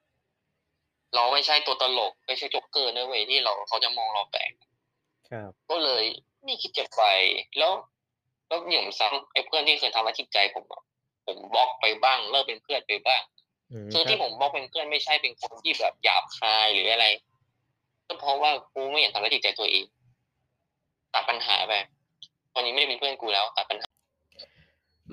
[1.15, 4.51] เราไม่ใช่ตัวตลก ไม่ใช่โจ๊กเกอร์นะเว้ยที่เราเขาจะมองเราแปลก
[5.29, 6.03] ครับก็เลย
[6.43, 7.01] ไม่คิดจะไป
[7.57, 7.71] แล้ว
[8.49, 10.83] แล้วหย่มซ้ำไอ้เพื่อนที่เคยทำร้ายจิตใจผมอะ
[11.25, 13.21] ผมบล็อกไปบ้างเลิกเป็นเพื่อนไปบ้าง
[13.71, 17.05] อืมคือครัที่บผมบล็อกเป็นเพื่อนไม่ใช่เป็นคนที่แบบหยาบคายหรืออะไร
[18.07, 19.85] ก็เพราะว่ากูไม่อยากทำร้ายจิตใจตัวเอง
[21.13, 21.73] ตัดปัญหาไป
[22.53, 23.87] ตอนนี้ไม่ได้เป็นเพื่อนกูแล้วตัดปัญหา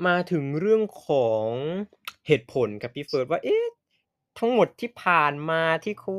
[0.06, 1.46] มาถึงเรื่องของ
[2.26, 3.64] เหตุผลครับพี่เฟิร์สว่า เอ๊ะ
[4.38, 6.12] ทั้งหมดที่ผ่านมาที่เขา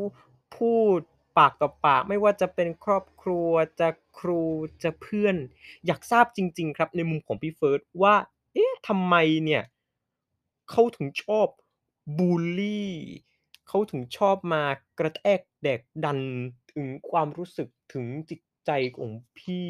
[0.58, 1.00] พูด
[1.38, 4.44] ปากต่อปาก ไม่ว่าจะเป็นครอบครัวจะครู
[4.84, 5.36] จะเพื่อน
[5.86, 8.16] อยากทราบจริง ๆ ครับ ในมุมของพี่เฟิร์สว่า
[8.54, 9.64] เอ๊ะทำไมเนี่ย
[10.70, 11.48] เขาถึงชอบ
[12.18, 12.94] บุลลี่
[13.68, 14.64] เขาถึงชอบมา
[15.00, 16.20] กระแทกแดกดัน
[16.74, 19.70] ถึงความรู้สึกถึงจิตใจของพี่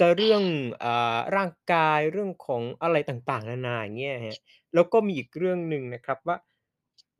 [0.00, 0.42] จะเรื่อง
[0.84, 4.36] อ่าร่างกายเรื่องของอะไรต่างๆ นานาอย่างเงี้ยครับ
[4.74, 6.36] แล้วก็มีอีกเรื่องหนึ่งนะครับว่า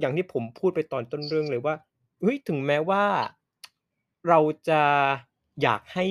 [0.00, 1.74] อย่างที่ผมพูดไปตอนต้นเรื่องเลยว่า
[2.20, 3.04] เฮ้ยถึงแม้ว่า
[4.28, 4.82] เราจะ
[5.62, 6.06] อยากให้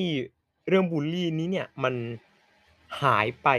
[0.68, 1.96] เรื่องบุลลีนี้เนี่ยมัน
[3.02, 3.50] หายไป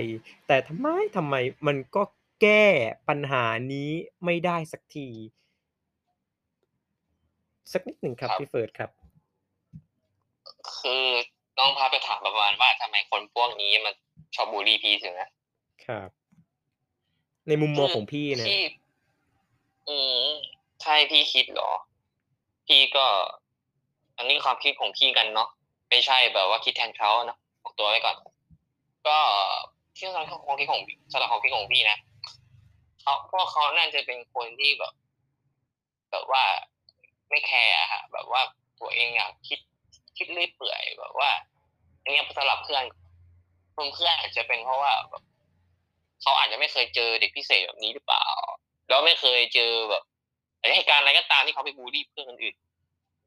[0.47, 1.35] แต่ทำไมทำไม
[1.67, 2.03] มันก็
[2.43, 2.65] แก้
[3.09, 3.91] ปัญหานี้
[4.25, 5.09] ไม่ได้สักที
[7.73, 8.91] สักนิดหนึ่งครับครับ พี่เฟิร์สครับ
[10.79, 11.07] คือ
[11.59, 13.95] น้องพาไปถามประมาณว่าทำไมคนพวกนี้มัน
[14.35, 15.21] ชอบบุลลีพี่ใช่ไหม
[15.87, 16.11] ครับ
[17.49, 18.65] ในมุมมองของพี่นะ พี่
[19.89, 20.25] อืม
[20.83, 21.71] ถ้าให้พี่คิดเหรอ
[22.71, 23.07] พี่ก็
[24.17, 25.49] อันนี้ความคิดของพี่กันเนาะ
[25.91, 28.17] ไม่ใช่แบบว่าคิดแทนเขาเนาะออกตัวไว้ก่อน
[29.09, 29.19] ก็
[29.97, 30.81] ที่สำหรับความคิดของ
[31.13, 31.99] สำหรับความคิดของพี่นะ
[33.01, 34.93] เขาพวกเขาน่าจะเป็นคนที่แบบ
[36.11, 36.45] แบบว่า
[37.29, 38.41] ไม่แคร์อะฮะ แบบว่า
[38.81, 39.59] ตัวเองอยากคิด
[40.17, 41.31] คิดเรื่อยเปื่อยแบบว่า
[42.03, 42.85] อันนี้สำหรับเพื่อน
[43.73, 45.23] เพื่อนเพื่อนอาจจะเป็นเพราะว่าแบบ
[46.23, 48.27] เขาอาจจะไม่เคยเจอเด็กพิเศษแบบนี้หรือเปล่า
[48.89, 50.05] แล้วไม่เคยเจอแบบ
[50.75, 52.55] เหตุการณ์อะไรก็ตามที่เขาไปบูลลี่เพื่อนคนอื่น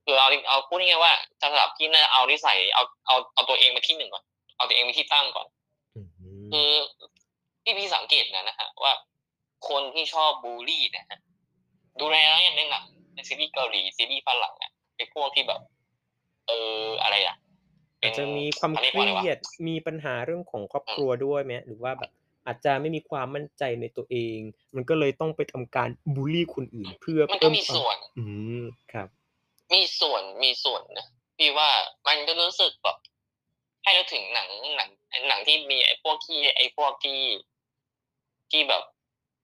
[0.05, 4.23] คือเอาเอาพูดง่ายๆว่าสำหรับพี่น่าเอานิสัยเอาเอาเอาตัวเองมาที่หนึ่งก่อน
[4.57, 5.47] เอาตัวเองไปที่ตั้งก่อน
[5.95, 6.07] อืม
[6.51, 6.69] คือ
[7.63, 8.93] ที่พี่สังเกตนะนะฮะว่า
[9.69, 11.19] คนที่ชอบบูลลี่เนะฮะ
[11.99, 12.17] ดูใน
[12.55, 15.61] ในหนังในซีรีส์เกาหลีซีรีส์ฝรั่งอะไอ้พวกที่แบบ
[16.47, 17.35] เอออะไรอะ
[17.99, 22.11] เป็อานจจะมีความอะเคไรว่าอะไรรีวะยดมีปัญหาเรื่องของครอบครัวด้วยไหมหรือว่าแบบ
[22.45, 24.37] อาจจะไม่มีความมั่นใจในตัวเอง
[24.75, 28.23] มันก็เลยต้องไปทำการบุลลีคนอื่น เพื่อมันก็เพิ่มมีความส่วน อื
[28.61, 29.07] มครับ
[29.73, 31.69] มีส่วนมีส่วนนะพี่ว่า
[32.07, 32.97] มันจะรู้สึกแบบ
[33.83, 34.89] ให้เราถึงหนังหนัง
[35.27, 37.21] หนังที่มีไอ้พวกที่ไอ้พวกที่
[38.51, 38.83] ที่แบบ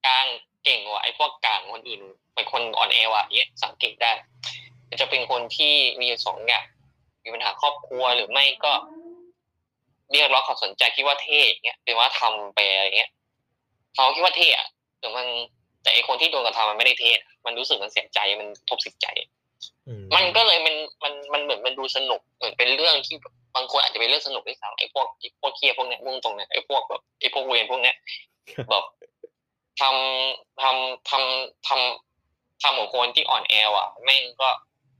[0.05, 0.25] กลาง
[0.63, 2.01] เก่งกว่าไอ้พวกกลางคนอื่น
[2.33, 4.11] เป็นคนอ่อนแอว่ะเนี้ยสังเกตได้
[5.01, 6.65] จะเป็นคนที่มีสองอย่าง
[7.23, 8.73] มีปัญหาครอบครัวหรือไม่ก็
[10.11, 13.11] เรียกร้องความสนใจคิดว่าเท่อย่างเงี้ยเป็นว่าทำไปอะไรเงี้ย
[13.95, 14.67] เขาคิดว่าเท่อะ
[14.99, 15.27] แต่มัน
[15.83, 19.07] แต่ไอคนที่โดนกระทำมันไม่ได้เท่อะมันรู้สึกมันเสียใจมันทบสิทใจ
[19.87, 27.95] อืมมันก็เลยมันมันมันเหมือนมันดูสนุกเหมือนเป็นเรื่องที่แบบบางคนอาจจะเป็นเรื่องสนุกด้วยซ้ำไอ้พวกไอ้พวกเคียพวกเนี้ยมุ่งตรงเนี้ยไอ้พวกแบบไอ้พวกเวรพวกเนี้ย
[28.69, 28.83] แบบ
[29.81, 34.49] ทำทำทำทำทำของคนที่อ่อนแออะแม่งก็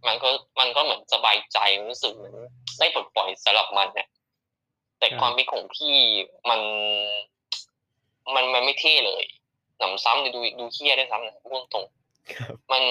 [0.08, 1.58] มันก็มันก็เหมือนสบายใจ
[1.90, 2.36] รู้สึกเหมือน
[2.80, 4.08] ได้ปลดปล่อยสำหรับมันเนี่ย
[5.00, 5.96] แต่ครับความคิดของพี่
[6.50, 6.62] มัน
[8.36, 9.24] มันมันไม่เท่เลย
[9.78, 11.86] หนำซ้ำดูดูเคียด้วยซ้ำนะพูดตรง
[12.32, 12.84] ครับมัน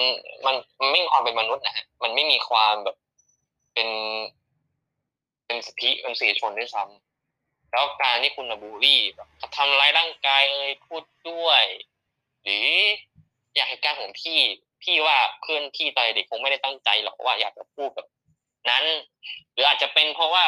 [0.45, 2.97] มันมันไม่มีความเป็นมนุษย์นะฮะมันไม่มีความแบบ
[3.73, 3.89] เป็น
[5.45, 11.63] เป็นสิทธิเป็นสิทธิชนด้วยซ้ำแล้วการที่คุณบูลลี่แบบทำร้ายร่างกายเอ่ยพูดด้วย
[12.43, 12.67] หรือ
[13.53, 14.39] อย่างเหตุการณ์ของพี่
[14.83, 18.07] พี่ว่าเพื่อนพี่ตอนเด็กคงไม่ได้ตั้งใจหรอกว่าอยากจะพูดแบบ
[18.69, 18.83] นั้น
[19.53, 20.43] หรืออาจจะเป็นเพราะว่า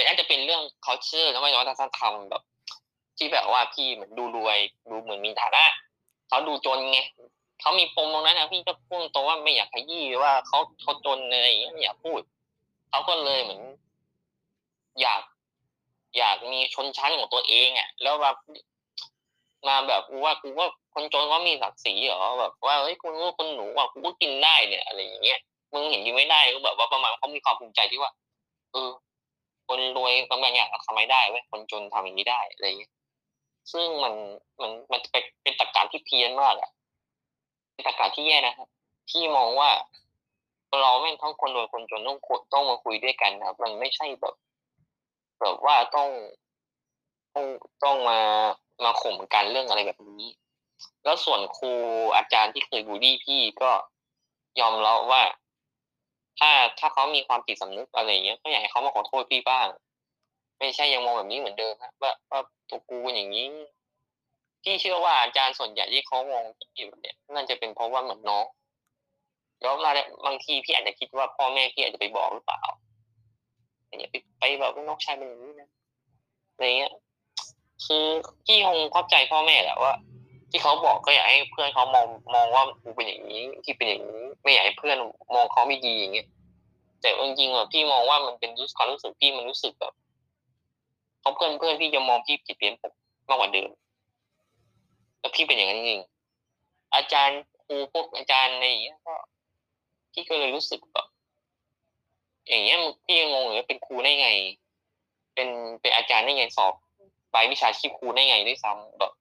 [0.00, 2.42] เป็นอาจจะเป็นเรื่อง culture แล้วไม่วัฒนธรรมแบบ
[3.18, 4.58] ที่แบบว่าพี่เหมือนดูรวย
[4.90, 5.64] ดูเหมือนมีฐานะ
[6.28, 7.00] เขาดูจนไง
[7.60, 12.20] เขามีปมตรงนั้นนะพี่ก็พูดตรงว่าไม่อยากขยี้ว่าเขาเขาจนอะไรอย่างเงี้ยไม่อยากพูด
[12.90, 13.62] เขาก็เลยเหมือน
[15.00, 15.22] อยาก
[16.18, 18.36] อยากมีชนชั้นของตัวเองอะ แล้วแบบ
[19.66, 25.38] มาแบบกูว่ากูว่าคนจนว่ามีศักดิ์ศรีเหรอแบบว่าเฮ้ยคุณว่าคนหนูอะกูก็กินได้เนี่ย อะไรอย่างเงี้ย
[25.72, 28.10] มึงเห็นกินไม่ได้ก็แบบว่าประมาณเขามีความภูมิใจที่ว่า
[28.72, 28.90] เออ
[29.70, 32.92] คนรวยบางอย่างทำไม่ได้เว้ยคนจนทำอย่างนี้ได้อะไรเงี้ย
[33.72, 34.14] ซึ่งมัน
[34.60, 36.70] มันมันเป็นเป็นตรรกะที่เพี้ยนมากอะ
[37.72, 38.68] เป็นตรรกะที่แย่นะครับ
[39.08, 39.70] พี่มองว่า
[40.80, 42.18] เราแม่งทั้งคนรวยคนจนต้อง
[42.52, 44.34] ต้องมาคุยด้วยกันครับ มันไม่ใช่แบบ
[45.40, 46.08] แบบว่าต้อง
[47.34, 47.46] ต้อง
[47.84, 48.20] ต้องมา
[48.84, 50.24] มาข่มกันเรื่องอะไรแบบนี้
[51.04, 51.72] แล้วส่วนครู
[52.16, 53.70] อาจารย์ที่เคยบูลลี่พี่ก็
[54.60, 55.22] ยอมรับว่า
[56.40, 59.66] ถ้าถ้าเขามีความผิดสำนึกอะไรอย่างเงี้ยก็อยากให้เขามาขอโทษพี่บ้าง
[60.58, 63.46] ไม่ใช่ยังมองแบบนี้เหมือนเดิมครับว่าว่าตัวกูเป็นอย่างนี้
[64.62, 68.44] พี่เชื่อว่าอาจารย์ส่วนใหญ่ที่เขามองพี่แบบเนี้ยน่าจะเป็นเพราะว่าเหมือนน้อง
[69.62, 69.90] แล้วมา
[70.26, 72.62] บางทีพี่อาจจะคิดว่าพ่อแม่พี่อาจจะไปบอกหรือเปล่า
[73.86, 75.68] อย่างเงี้ยไปไปแบบว่าน้องชายเป็นอย่างนี้นะ
[76.52, 76.92] อะไรเงี้ย
[77.86, 78.04] คือ
[78.46, 79.92] พี่คงเข้าใจพ่อแม่แหละว่า
[80.50, 84.96] ที่เขาบอกก็อยากให้เพื่อนเขามองมองว่ากูเป็นอย่างนี้ที่เป็นอย่างนี้ไม่อยากให้เพื่อน
[85.34, 86.28] มองเขาไม่ดีอย่างเงี้ย
[87.00, 89.94] แต่จริงๆอะพี่มองว่ามันเป็นรู้ความรู้สึกพี่มันรู้สึกแบบ
[91.20, 92.82] เขาเพื่อนเพื่อนพี่จะมองพี่ผิดเพี้ยนป
[93.28, 93.70] มากกว่าเดิม
[95.20, 96.02] แล้วพี่เป็นอย่างนั้นจริง
[96.94, 99.14] อาจารย์ครูพวกอาจารย์ในอย่างเงี้ยก็
[100.12, 101.06] พี่ก็เลยรู้สึกแบบ
[102.48, 104.28] อย่างเงี้ยพี่ยังงงเลยเป็นครูได้ไง
[105.34, 105.48] เป็น
[105.80, 106.74] เป็นอาจารย์ได้ไงสอบ
[107.30, 109.12] ใบวิชาชีพครูได้ไงด้วยซ้ำแบบ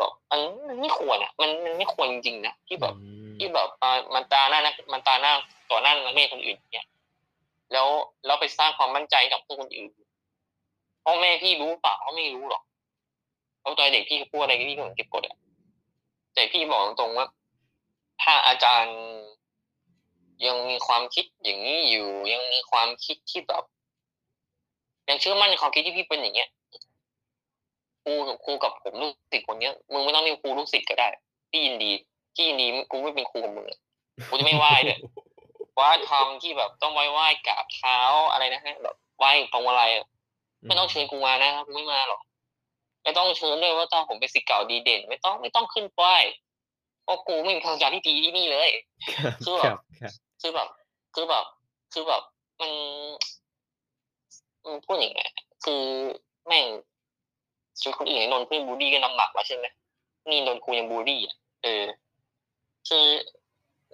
[0.00, 5.32] แบบมันมันไม่ควรอะ มันมันไม่ควรจริงๆนะที่แบบอืมที่แบบอ่ามันตาหน้านักมันตาหน้า
[5.70, 6.86] ต่อหน้านักเรียนคนอื่นเนี่ย
[7.72, 7.88] แล้ว
[8.26, 9.90] แล้วไปสร้างความมั่นใจให้กับเพื่อนคนอื่น
[11.04, 12.62] พ่อแม่พี่รู้เปล่าเขาไม่รู้หรอก
[13.60, 15.36] เพราะตอนเด็กพี่พูดอะไรพี่ก็เหมือนเก็บกดอะ
[16.34, 17.26] แต่พี่บอกตรงๆว่า
[18.22, 18.98] ถ้าอาจารย์
[20.46, 23.64] ยังมีความคิดอย่างนี้อยู่ ยังมีความคิดที่แบบ
[25.08, 26.48] ยังเชื่อมั่นในความคิดที่พี่เป็นอย่างเงี้ย
[28.02, 28.12] ครู
[28.44, 31.08] ครูกับผมลูกศิษย์คนเนี้ยมึงไม่ต้องเรียกครูลูกศิษย์ก็ได้
[31.50, 31.92] พี่ยินดี
[32.34, 33.78] พี่ยินดีกูไม่เป็นครูกับมึงอะ
[34.28, 34.98] กูจะไม่ไหว้เลย
[35.78, 37.98] ว่าทำที่แบบต้องไหว้ไหว้กราบเท้า
[38.30, 40.04] อะไรนะฮะแบบไหว้ตรงอะไรอะ
[40.66, 42.20] ไม่ต้องเชิญกูมานะกูไม่มาหรอก
[43.02, 46.22] ไม่ต้องเชิญด้วยว่าต้องผมเป็นศิษย์เก่าดีเด่น ไม่ต้องไม่ต้องขึ้นป้าย
[47.04, 48.70] เพราะกูไม่มีทางการที่ดีที่นี่เลย
[49.44, 50.68] คือคแบรับบครับคือแบบ
[51.14, 51.44] คือแบบ
[51.92, 52.22] คือแบบ
[52.60, 52.72] มัน
[54.64, 55.22] มันพูดอย่างไง
[55.64, 55.84] คือ
[56.46, 56.66] แม่ง
[57.80, 59.66] ชีวิตคนอื่นโดนเพื่อนบูลลี่กันลำบากแล้วใช่ไหม
[60.30, 61.84] นี่โดนครูยังบูลลี่อะเออ
[62.88, 63.06] คือ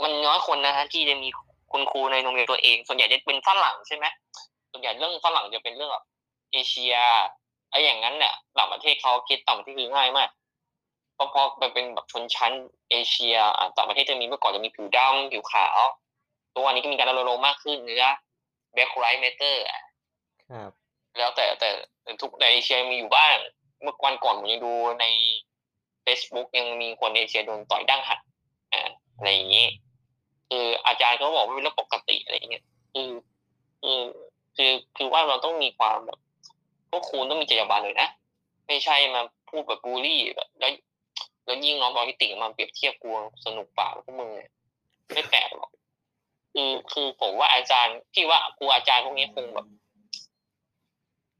[0.02, 1.28] มันน้อยคนนะฮะที่จะมี
[1.72, 4.06] คุณครูในโรงเรียนตัวเอง ส่วนใหญ่จะเป็นฝรั่งใช่ไหม
[4.70, 6.04] ส่วนใหญ่เรื่องฝรั่งจะเป็นเรื่องแบบ
[6.52, 6.94] เอเชีย
[7.70, 10.28] ไอ้อย่างนั้นเนี่ยต่างประเทศเขาคิดต่างประเทศคือง่ายมาก
[11.14, 12.52] เพราะพอไปเป็นแบบชนชั้น
[12.90, 15.78] เอเชียอะต่างประเทศจะมีเมื่อก่อนจะมีผิวดำผิวขาว
[16.54, 18.04] ตัววันนี้ก็มีการรณรงค์มากขึ้นเนื้อ
[18.74, 19.82] Black Lives Matter อะ
[20.50, 20.70] ครับ
[21.18, 21.68] แล้วแต่แต่
[22.02, 23.36] แต่ทุกในเอเชียมีอยู่บ้าง
[23.82, 25.04] เมื่อวันก่อนผมยังดูใน
[26.04, 28.20] Facebook ยังมีคนเอเชียโดนต่อยดั้งหัก
[28.72, 28.82] อ่า
[29.16, 29.66] อะไรอย่างนี้
[30.48, 33.10] คืออาจารย์เขาบอกว่าเป็นเรื่องปกติอะไรอย่างเงี้ยคือ
[33.82, 34.00] คือ
[34.56, 36.18] คือคือว่าเราต้องมีความแบบ
[36.90, 38.08] พวกคุณต้องมีจรรยาบรรณเลยนะ
[38.66, 40.72] ไม่ใช่มาพูดแบบบูลลี่แบบแล้ว
[41.44, 43.10] แล้วยิ่งน้องบอลพิติมาเปรียบเทียบกู
[43.44, 44.50] สนุกเปล่าพวกมึงเนี่ย
[45.12, 45.70] ไม่แปลกหรอก
[46.52, 49.66] คือคือผมว่าอาจารย์พี่ว่าครูอาจารย์พวกนี้คงแบบ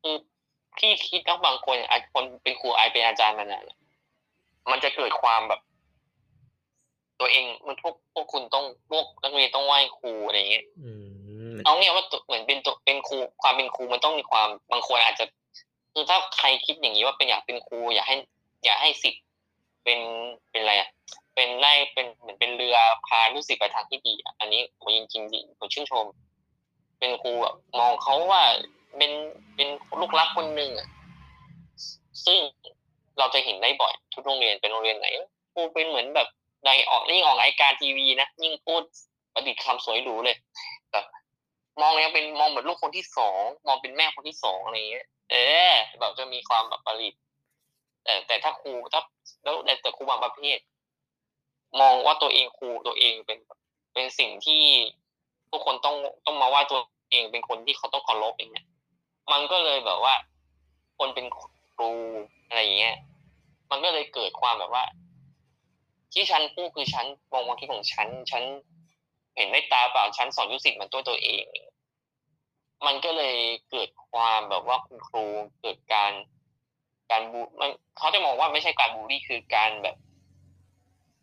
[0.01, 0.16] คือ
[0.79, 3.79] พี่คิดว่าบางคนอาจคนเป็นครูไอเป็นอาจารย์มานานอะ
[4.70, 5.61] มันจะเกิดความแบบ
[7.20, 10.91] ตัวเองมันพวกพวกคุณต้องพวกนักเรียนต้องไหว้ครูอะไรอย่างเงี้ยอื
[11.53, 15.24] มเอาเนี่ยว่าตัวเหมือนเป็นตัวเป็นครูความเป็นครูมันต้องมีความบางคนอาจจะ
[15.93, 18.16] คือถ้าใครคิดอย่างนี้ว่าเป็นอยากเป็นครู อยากให้
[18.64, 19.22] อยากให้สิทธิ์
[19.85, 20.01] เป็น
[20.51, 20.91] เป็นอะไรอะ
[21.35, 26.07] เป็นไล่เป็นเหมือนเป็นเรือพาลูกศิษย์ไปทางที่ดีอะอันนี้ผมจริงจริงๆผมชื่นชม
[26.99, 28.43] เป็นครูแบบมองเขาว่า
[28.99, 29.12] เป็น
[29.57, 29.68] เป็น
[30.01, 30.88] ลูกรักคนหนึ่งอะ
[32.26, 32.38] ซึ่ง
[33.18, 35.09] เราจะเห็นได้บ่อย ทุกโรงเรียนเป็นโรงเรียนไหน
[35.53, 36.28] ครูเป็นเหมือนแบบ
[36.64, 38.82] ในออกยิ่งออกรายการทีวีนะยิ่งพูด
[39.34, 40.36] ประดิษฐ์คำสวยหรูเลย
[40.92, 41.05] แบบ
[41.80, 45.34] มองยังเป็นมองเหมือนลูกคนที่สองมองเป็นแม่คนที่สองอะไรเงี้ยเอ
[45.70, 47.20] อแบบจะมีความแบบประดิษฐ์
[48.05, 49.03] แต่แต่ถ้าครูถ้า
[49.44, 50.59] แล้วแต่แต่ครูบางประเภท
[51.80, 53.38] มองว่าตัวเองครูตัวเองเป็น
[53.94, 54.62] เป็นสิ่งที่
[55.51, 56.80] ทุกคนต้องต้องมาว่าตัว
[57.12, 58.66] เองเป็นคนที่เขาต้องเคารพอย่างเงี้ย
[59.33, 60.14] มันก็เลยแบบว่า
[60.99, 61.91] คนเป็นครู
[62.49, 62.97] อะไรอย่างเงี้ย
[63.70, 64.85] มันก็เลยเกิดความแบบว่า
[66.12, 68.43] ที่ฉันพูดคือฉันมองความคิดของฉัน ฉัน
[69.37, 71.45] เห็นด้วยตาเปล่าฉันสอนลูกศิษย์มันตัวตัวเอง
[72.87, 73.37] มันก็เลย
[73.70, 75.24] เกิดความแบบว่าคุณครู
[75.61, 76.12] เกิดการ
[77.11, 79.97] การบูมันเขาจะมองว่าไม่ใช่การบูลลี่คือการแบบ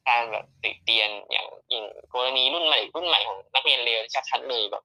[0.10, 4.00] การแบบติเตียนอย่างอย่างกรณีรุ่นใหม่รุ่นใหม่ของนักเรียนเลว
[4.30, 4.84] ชัดๆเลยแบบ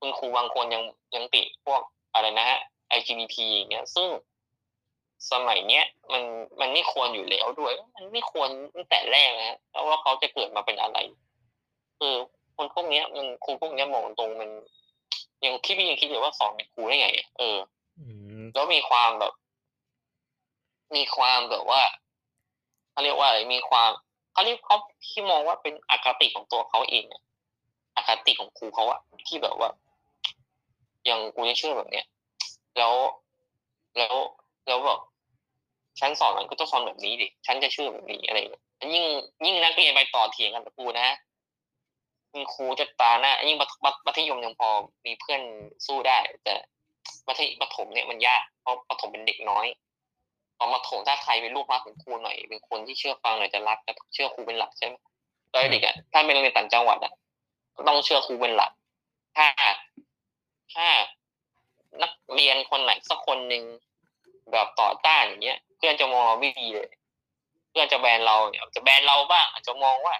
[0.00, 0.82] คุณครูบางคนยัง
[1.14, 1.82] ยังติพวก
[2.16, 2.60] อะไรนะฮะ
[3.00, 4.08] LGBT อย่างเงี้ย ซึ่ง
[5.32, 6.22] สมัยเนี้ยมัน
[6.60, 10.98] มันไม่ควรอยู่แล้วด้วย มันไม่ควรตั้งแต่แรกนะฮะแล้วว่าเขาจะเกิดมาเป็นอะไร
[11.98, 12.14] คือ
[12.56, 14.50] คนพวกเนี้ย มันครูพวกเนี้ยมองตรงมัน
[15.44, 17.58] ยังคิดพี่ยังคิดอยู่ว่าสอนเป็นครูได้ไงอะเออ
[17.98, 18.06] อื
[18.40, 19.32] มแล้วมีความแบบ
[20.96, 21.82] มีความแบบว่า
[22.90, 23.90] เขาเรียกว่าอะไรมีความ
[24.32, 27.22] เขาเรียกเขาที่มองว่าเป็นอคติของตัวเขาเองอะ
[27.96, 29.70] อคติของครูเขาอะที่แบบว่า
[31.06, 32.06] อย่างกูจะเชื่อแบบเนี้ย
[32.78, 32.94] แล้ว
[33.96, 34.14] แล้ว
[34.68, 35.00] แล้วแบบ
[36.00, 38.38] ฉันสอนมันก็ต้องสอนแบบนี้ดิฉันจะเชื่อแบบนี้อะไร
[38.94, 39.04] ยิ่ง
[39.44, 41.08] ยิ่งนักเรียนไปต่อเถียงกันกับครูนะ
[42.32, 44.68] คุณครูจะตาหน้ายิ่งมัธมัธมัธยมยังพอ
[45.06, 45.42] มีเพื่อน
[45.86, 46.54] สู้ได้ แต่
[47.28, 49.66] มัธยมัธยมเนี่ยมันยากเพราะประถมเป็นเด็กน้อย
[50.58, 54.94] ตอนมัธยมถ้าใครเป็นลูกรักของครูหน่อย เป็นคนที่เชื่อฟังหน่อยจะรักจะเชื่อครูเป็นหลักใช่ไหม
[55.52, 57.12] ตอนเด็กอะถ้าเป็นโรงเรียนต่างจังหวัดอะ
[57.76, 58.70] ก็ต้องเชื่อครูเป็นหลัก
[59.36, 59.46] ถ้า
[60.74, 60.88] ถ้า
[62.02, 63.64] นักเรียนคนไหนสักคนหนึ่ง
[64.52, 66.88] แบบต่อต้านอย่างเงี้ย เพื่อนจะมองเราไม่ดีเลย
[67.70, 70.14] เพื่อนจะแบนเราเนี่ยจะแบนเราบ้าง อาจจะมองว่า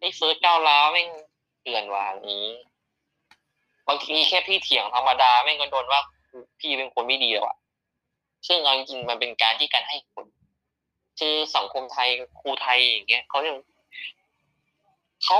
[0.00, 1.08] ไอ้เฟิร์สก้าวร้าวแม่ง
[1.62, 2.46] เตือนว่างนี้
[3.88, 6.00] บางทีแค่พี่เถียงธรรมดาแม่งก็โดนว่า
[6.60, 7.56] พี่เป็นคนไม่ดีแล้วอะ
[8.46, 10.26] ซึ่งเอาจริงๆมันเป็นการที่การให้ผล
[11.18, 12.08] คือสังคมไทย
[12.40, 13.56] ครูไทยอย่างเงี้ยเขายัง
[15.24, 15.38] เขา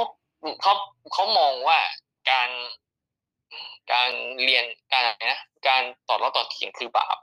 [0.63, 0.73] เขา
[1.13, 1.79] เขามองว่า
[2.31, 2.51] การ
[3.93, 4.11] การ
[4.43, 5.41] เรียนการอะไรนะ
[5.71, 7.17] การต่อรอดต่อเถียงคือบาป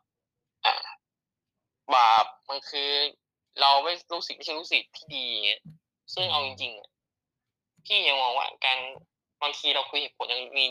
[0.65, 0.75] อ่า
[1.95, 2.91] บาปมันคือ
[3.61, 5.61] เราไม่รู้สึกไม่ใช่รู้สึกที่ดีอย่างเงี้ย
[6.13, 6.89] ซึ่งเอาจริงๆอะ
[7.85, 8.79] พี่ยังมองว่าการ
[9.41, 10.65] บางทีเราคุยเหตุผลยังมี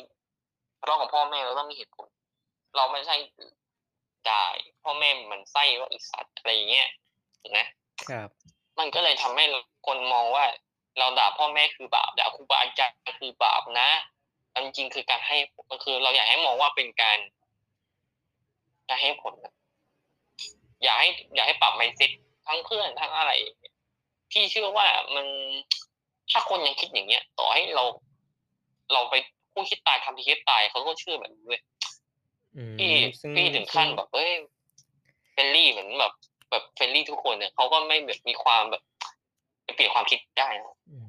[0.78, 2.08] ทะเลาะกับพ่อแม่เราต้องมีเหตุผล
[2.76, 3.16] เราไม่ใช่
[4.28, 4.42] ด่า
[4.82, 6.88] พ่อแม่เหมันไส้ว่าอีสัตว์อะไรอย่างเงี้ย
[7.40, 7.60] ถูกไหม
[8.08, 8.28] ครับ
[8.78, 9.44] มันก็เลยทำให้
[9.86, 10.44] คนมองว่า
[10.98, 13.88] เราด่าพ่อแม่คือบาปด่าครูบาอาจารย์คือบาปนะ
[14.50, 15.36] แต่จริงๆคือการให้
[15.70, 17.18] มันคือเราอยากให้มองว่าเป็นการ
[18.88, 19.54] การให้ผลนะ
[20.82, 22.10] อยากให้ อยากให้ปรับไมเซ็ต
[22.46, 23.32] ทั้งเพื่อนทั้งอะไร
[24.30, 25.26] พี่เชื่อว่ามัน
[26.30, 27.84] ถ้าคนยังคิดอย่างเงี้ย ต่อให้เรา
[28.92, 29.14] เราไป
[29.52, 31.62] พูดคิดตายทำทีคิดตายเขาก็เชื่อแบบนี้เว้ย
[32.56, 34.30] อืมพี่ซึ่งพี่ถึงขั้นแบบเฮ้ย
[35.32, 36.12] เฟรนลี่เหมือนแบบ
[36.50, 38.82] แบบเฟรนลี่ทุกคนเนี่ยเขาก็ไม่แบบมีความแบบ
[39.64, 41.05] ไปเปลี่ยนความคิดได้นะอืม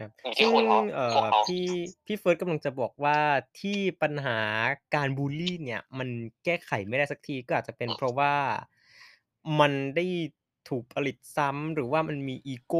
[0.00, 1.66] ครับอยู่ที่ซึ่งคนเขาเอ่พวกอเขาพี่
[2.06, 3.18] พี่เฟิร์สกำลังจะบอกว่า
[3.60, 4.38] ที่ปัญหา
[4.94, 6.08] การบูลลีเนี่ย มัน
[6.44, 8.34] แก้ไขไม่ได้สักทีก็อาจจะเป็นเพราะว่า
[9.60, 10.06] มันได้
[10.68, 12.74] ถูกผลิตซ้ำหรือว่ามันมีอีโก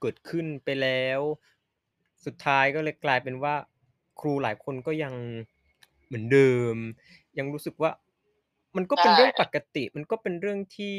[0.00, 1.20] เกิดขึ้นไปแล้ว
[2.24, 3.54] สุดท้ายก็เลยกลายเป็นว่า
[4.20, 5.14] ครูหลายคนก็ยัง
[6.06, 6.76] เหมือนเดิม
[7.38, 7.90] ยังรู้สึกว่า
[8.76, 10.98] มันก็เป็นใช่เรื่องปกติ มันก็เป็นเรื่องที่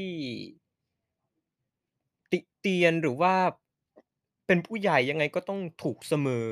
[2.31, 3.33] ติเตียนหรือว่า
[4.47, 6.49] เป็นผู้ใหญ่ยังไงก็ต้องถูกเสมอ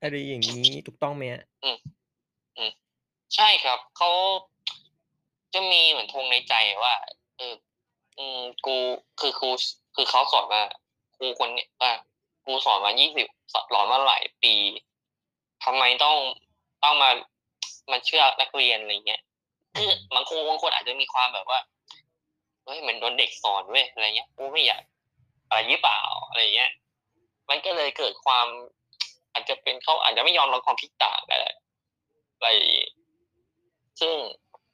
[0.00, 1.40] อะไรอย่างงี้ถูกต้องไหมครับ?
[1.64, 1.76] อืม
[2.56, 2.70] อืม
[3.34, 4.10] ใช่ครับเขา
[5.54, 6.94] จะมีเหมือนธงในใจว่า
[7.36, 7.54] เออ
[8.18, 8.76] อืมกู
[9.20, 9.50] คือครู
[9.96, 10.62] คือเขาสอนมา
[11.16, 11.92] ครูคนเนี้ยอา
[12.44, 14.54] ครูสอนมา20สสอนมาหลายปี
[15.64, 16.16] ทำไมต้อง
[16.84, 17.10] ต้องมา
[17.90, 19.22] มาเชื่อนักเรียนอะไรเงี้ย
[19.76, 21.60] คือบางครูบางคนอาจจะมีความแบบว่า
[22.64, 24.82] เฮ้ยเหมือนโดนเด็กสอนเว้ยอะไรเงี้ยกูไม่อยาก
[25.48, 26.70] อะไรหรือเปล่าอะไรเงี้ย
[27.50, 28.46] มันก็เลยเกิดความ
[29.32, 31.50] อาจจะเป็นเขาอาจจะไม่ยอมรับความคิดต่างก็ได้
[32.36, 32.88] อะไรอย่างงี้
[34.00, 34.14] ซึ่ง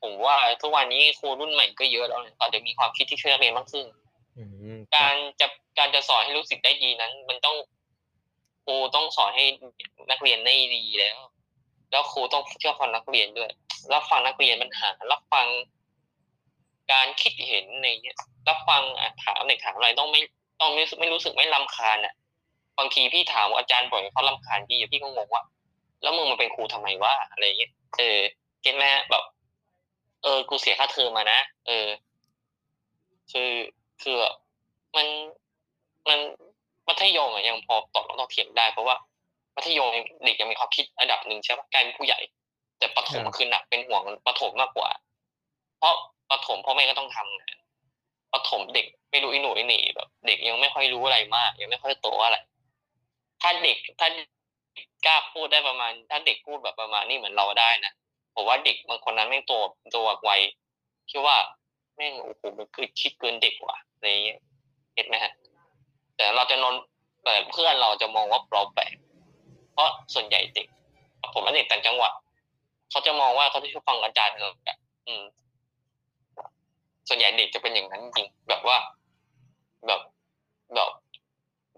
[0.03, 3.87] ผมว่าทุกวันนี้ครูรุ่นใหม่ก็เยอะแล้วนะอาจจะมีความคิดที่ช่วยนักเรียนมากขึ้น
[4.39, 4.45] อื
[4.77, 5.47] มคการับจะ
[5.79, 7.57] การจะสอนให้รู้สึกได้ดีนั้น มันต้อง
[8.64, 9.45] ครูต้องสอนให้
[10.11, 11.18] นักเรียนได้ดีแล้ว
[11.91, 13.51] แล้วครูต้องเชื่อฟังนักเรียนด้วย
[13.93, 15.47] รับฟังนักเรียนปัญหารับฟัง
[16.93, 18.18] การคิดเห็นอะไรเงี้ย
[18.49, 20.20] รับฟังอะถามเด็กถามอะไรต้องไม่
[20.61, 22.14] ต้องไม่ไม่รู้สึกไม่รำคาญอะ
[22.79, 25.45] บางทีพี่ถามอาจารย์บ่อยเขารำคาญพี่อะพี่ก็งงว่า
[26.03, 28.18] แล้วมึงมาเป็นครูทำไมวะอะไรอย่างเงี้ยเออ
[28.62, 29.03] เก็ตไหมครับ?
[29.11, 29.25] แบบ
[30.23, 31.87] เออ กูเสียค่าเทอมมานะเออ
[33.31, 33.51] คือ
[34.03, 34.35] คือแบบ
[34.97, 35.07] มัน
[36.09, 36.18] มัน
[36.89, 38.97] มัธยมอะยังพอตอบโต้เถียงได้เพราะว่า
[39.57, 39.89] มัธยม
[40.25, 42.18] เด็กยังมีความคิดระดับหนึ่งใช่เปล่ากลายเป็นผู้ใหญ่
[42.79, 44.91] แต่ประถครัมบคือหนักเป็นห่วงประถมมากกว่า
[45.79, 45.95] เพราะ
[46.31, 47.57] ประถมพ่อแม่ก็ต้องทำงาน
[48.33, 52.39] ประถมเด็กไม่รู้อีโหน่อีเหน่แบบ เด็กยังไม่ค่อยรู้อะไรมาก ยังไม่ค่อยโตเท่าไร
[53.43, 54.09] ถ้าเด็กถ้า
[55.07, 57.93] กล้าพูดได้ประมาณ ถ้าเด็กพูดแบบประมาณนี้เหมือนเราได้นะ
[58.34, 59.53] ผมว่าเด็กบางคนนั้นแม่งโต
[59.95, 60.30] ตแบบไว
[61.11, 61.36] ที่ว่า
[61.97, 64.40] แม่งโอ้โฮมันคือคิดเกินเด็กว่ะอะไรเงี้ย
[64.95, 65.32] เก็ตไหมครับ?
[66.16, 66.74] แต่เราจะนอน
[67.24, 68.95] แต่เพื่อนเราจะมองว่าเราแปลก
[69.72, 70.66] เพราะส่วนใหญ่เด็ก
[71.32, 72.12] ผมว่าเด็กต่างจังหวัด
[72.90, 75.22] เขาจะมองว่าเขาจะเชื่ฟังอาจารย์เราอะอืม
[77.09, 78.76] ส่วนใหญ่เด็กจะเป็นอย่างนั้นจริง ๆ แบบว่า
[79.86, 80.01] แบบ
[80.74, 80.90] แบบ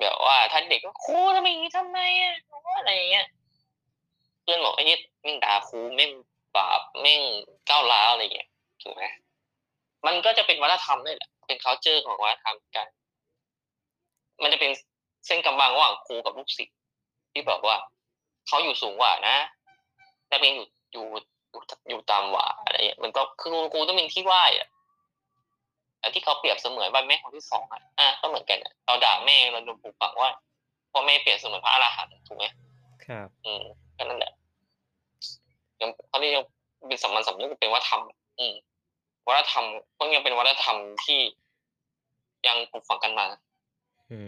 [0.01, 2.35] แบบว่าถ้าเด็กก็"ครูทำไมอย่างงี้ทำไมอะ?"
[2.79, 3.27] อะไรอย่างเงี้ย
[4.43, 6.11] เพื่อนบอก"ไอ้เหี้ยแม่งด่าครูแม่ง
[6.57, 7.23] บาปแม่ง
[7.69, 8.49] ก้าวร้าว"อะไรอย่างเงี้ย
[8.83, 9.05] ถูกไหม?
[10.07, 12.89] มันก็จะเป็นวัฒนธรรมด้วยแหละเป็น culture ของวัฒนธรรมการ
[14.43, 14.71] มันจะเป็น
[15.27, 16.77] เส้นกำบังระหว่างครูกับลูกศิษย์
[17.33, 17.77] ที่แบบว่า
[18.47, 19.37] เขาอยู่สูงกว่านะ
[20.31, 21.07] นักเรียนอยู่อยู่
[21.51, 24.69] อยู่ตอยู่ต่ำกว่าอะไรเงี้ยมันก็คือครูต้องเป็นที่ไหว้อะ
[26.01, 30.31] แต่ที่เขาเปรียบเสมือนว่าแม่คนที่2อะอาก็เหมือนกันเราด่าแม่เราโดนปลูกฝังว่า
[30.95, 32.45] พ่อแม่เปรียบเสมือนพระอรหันต์ถูกไหม?
[33.07, 33.63] ครับ อืม
[33.97, 34.33] ก็นั่นแหละ
[35.81, 36.47] ยังเขาเรียกว่า
[36.89, 38.03] เป็นสามัญสำนึกเป็นวัฒนธรรม
[38.39, 38.55] อืม
[39.29, 39.65] วัฒนธรรม
[39.99, 41.21] ก็ยังเป็นวัฒนธรรมที่
[42.47, 43.27] ยังปลูกฝังกันมา
[44.11, 44.19] อื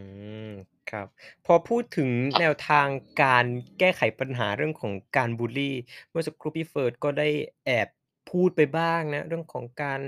[0.48, 0.50] ม
[0.90, 1.06] ครับ
[1.46, 2.88] พอพูดถึงครับแนวทาง
[3.22, 3.46] การ
[3.78, 5.72] แก้ไขปัญหาเรื่องของการบุลลี
[6.10, 7.28] เมื่อสักครู่พี่เฟิร์สก็ได้
[7.64, 7.88] แอบ
[8.30, 10.00] พูดไปบ้างนะ เรื่องของการ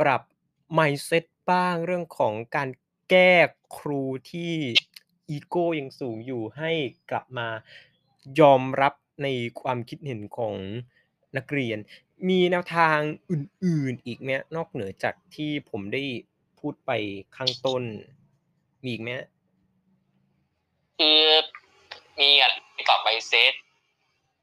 [0.00, 0.22] ปรับ
[0.78, 2.68] mindset บ้างเรื่องของการ
[3.10, 3.32] แก้
[3.76, 4.54] ครูที่
[5.28, 6.70] อีโกยังสูงอยู่ให้
[7.10, 7.48] กลับมา
[8.40, 9.28] ยอมรับใน
[9.60, 10.54] ความคิดเห็นของ
[11.36, 11.78] นักเรียน
[12.28, 12.98] มีแนวทาง
[13.30, 14.44] อื่นๆอีกไหมครับ?
[14.56, 16.02] นอกเหนือจากที่ผมได้
[16.60, 16.90] พูดไป
[17.36, 17.82] ข้างต้น
[18.82, 19.26] มีอีกไหมครับ?
[20.98, 21.20] คือ
[22.20, 22.50] มีอะ
[22.88, 23.52] ปรับ mindset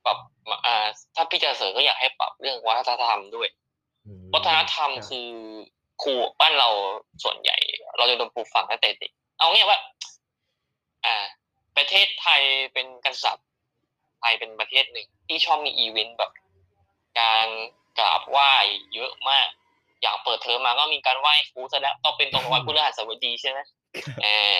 [0.05, 0.17] ปรับ
[0.49, 3.47] มอ่าถ้าพี่จะเสริมก็อยากให้ปรับเรื่องวัฒนธรรมด้วย
[4.05, 5.29] อืมวัฒนธรรมครับคือ
[6.01, 6.69] ครูบ้านเรา
[7.23, 7.57] ส่วนใหญ่
[7.97, 9.79] เราจะโดนปลูกฝังตั้งแต่เด็กเอาเงี้ยว่า
[11.05, 11.17] อ่า
[11.77, 12.41] ประเทศไทย
[12.73, 13.47] เป็นกษัตริย์
[14.19, 16.31] ไทยเป็นประเทศหนึ่ง ที่ชอบมีอีเวนต์แบบ
[17.19, 17.47] การ
[17.99, 18.51] กราบไหว้
[18.93, 19.47] เยอะมาก
[20.01, 23.59] อย่างเปิดเทอมมาก็มีการไหว้ครูซะแล้วต้องเป็นตรงวันพฤหัสบดีใช่ไหม
[24.23, 24.55] เออ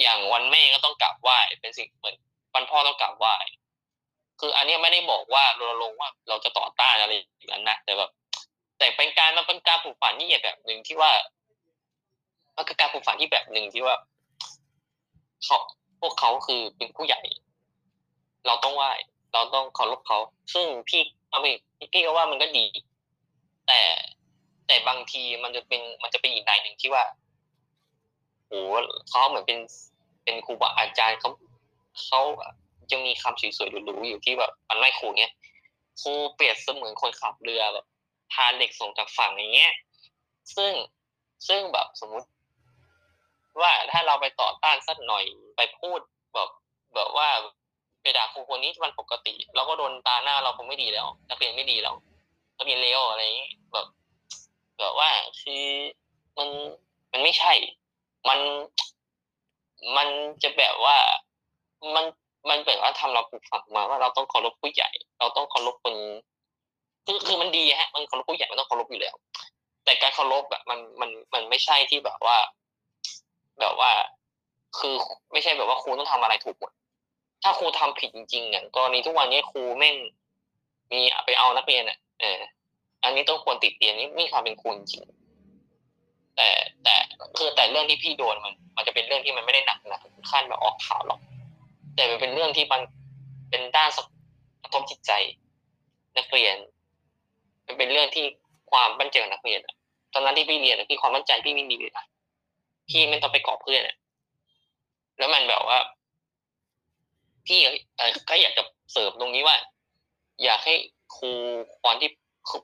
[0.00, 2.16] อย่างวันแม่ก็ต้องกราบไหว้เป็นสิ่งเหมือน
[2.54, 3.34] วันพ่อต้องกราบไหว้
[4.40, 8.10] คืออันนี้ไม่ได้บอกว่าเราลงว่าเราจะต่อต้านอะไรอย่างนั้นนะแต่แบบ
[8.78, 11.10] แต่เป็นการมันเป็นการปลูกฝังที่แบบหนึ่งที่ว่า
[12.56, 13.96] มันคือการปลูกฝังที่แบบหนึ่งที่ว่า
[15.44, 15.58] เขา
[16.00, 17.20] พวกเขาคือเป็นผู้ใหญ่
[18.46, 18.92] เราต้องไหว้
[19.32, 20.18] เราต้องเคารพเขา
[20.54, 21.46] ซึ่งพี่เอาไป
[21.92, 22.66] พี่ก็ว่ามันก็ดี
[23.66, 23.80] แต่
[24.66, 27.04] แต่บางทีมันจะเป็นมันจะเป็นอีกนายหนึ่งที่ว่า
[28.48, 28.60] โอ้
[29.08, 29.58] เขาเหมือนเป็น
[30.24, 31.30] เป็นครูบาอาจารย์เขา
[32.04, 32.20] เขา
[32.90, 35.32] จะมีคำสวยๆหรูๆอยู่ที่แบบมันไม่ครูเนี้ย
[36.00, 37.86] ครูเปรียบเสมือนคนขับเรือแบบ
[38.32, 39.72] พาเด็กส่งจากฝั่งอย่างเงี้ย
[40.56, 40.72] ซึ่ง
[41.48, 42.28] ซึ่งแบบสมมุติ
[43.62, 45.24] ว่าถ้าเราไปต่อต้านสักหน่อย
[45.56, 46.00] ไปพูด
[46.34, 46.48] แบบ
[46.94, 47.28] แบบว่า
[48.02, 51.94] ไปด่าครูคนนี้มันปกติ เราก็โดนตาหน้าเราคงไม่ดีแล้วนักเรียนไม่ดีแล้ว
[52.56, 53.86] นักเรียนเลวอะไรอย่างนี้แบบ
[54.80, 55.64] แบบว่าคือ
[56.38, 56.48] มัน
[57.12, 57.52] มันไม่ใช่
[58.28, 58.40] มัน
[59.96, 60.08] มัน
[60.42, 60.96] จะแบบว่า
[61.94, 62.04] มัน
[62.48, 65.94] มันแบบว่าทำเราปลูกฝังมาว่าเราต้องเคารพผู้ใหญ่ เราต้องเคารพคน
[67.06, 69.16] คือคือมันดีฮะ มันเคารพผู้ใหญ่มันต้องเคารพอยู่แล้ว
[69.84, 72.36] แต่การเคารพแบบมันมันมันไม่ใช่ที่แบบว่า
[73.60, 73.92] แบบว่า
[74.78, 74.94] คือ
[75.32, 76.72] ไม่ใช่แบบว่าครูต้องทำอะไรถูกหมด
[77.42, 79.96] ถ้าครูทำผิดจริงๆอย่างกรณีทุกวันนี้ครูแม่ง
[80.92, 82.40] มีไปเอานักเรียนอะเออ
[83.04, 85.02] อันนี้ต้องควรติดเตียนนี่มีความเป็นครูจริง
[86.36, 86.48] แต่
[86.82, 86.94] แต่
[87.36, 89.98] คือแต่เรื่องที่พี่โดนมัน มันจะเป็นเรื่องที่มันไม่ได้หนักหนา
[90.30, 91.20] ขั้นแบบออกข่าวหรอก
[91.94, 92.80] แต่มันเป็นเรื่องที่มัน
[93.50, 93.90] เป็นด้าน
[94.62, 95.12] กระทบจิตใจ
[96.18, 96.56] นักเรียน
[97.66, 98.24] มันเป็นเรื่องที่
[98.70, 99.60] ความมั่นใจของนักเรียน
[100.12, 101.92] ตอนนั้นที่พี่เรียนพี่ความมั่นใจพี่ไม่มีเลย
[102.88, 103.82] พี่ไม่ต้องไปกอบเพื่อน
[105.18, 105.78] แล้วมันแบบว่า
[107.46, 107.60] พี่
[108.28, 108.62] ก็อยากจะ
[108.92, 109.56] เสริมตรงนี้ว่า
[110.44, 110.74] อยากให้
[111.16, 111.32] ครู
[111.80, 112.10] ควรที่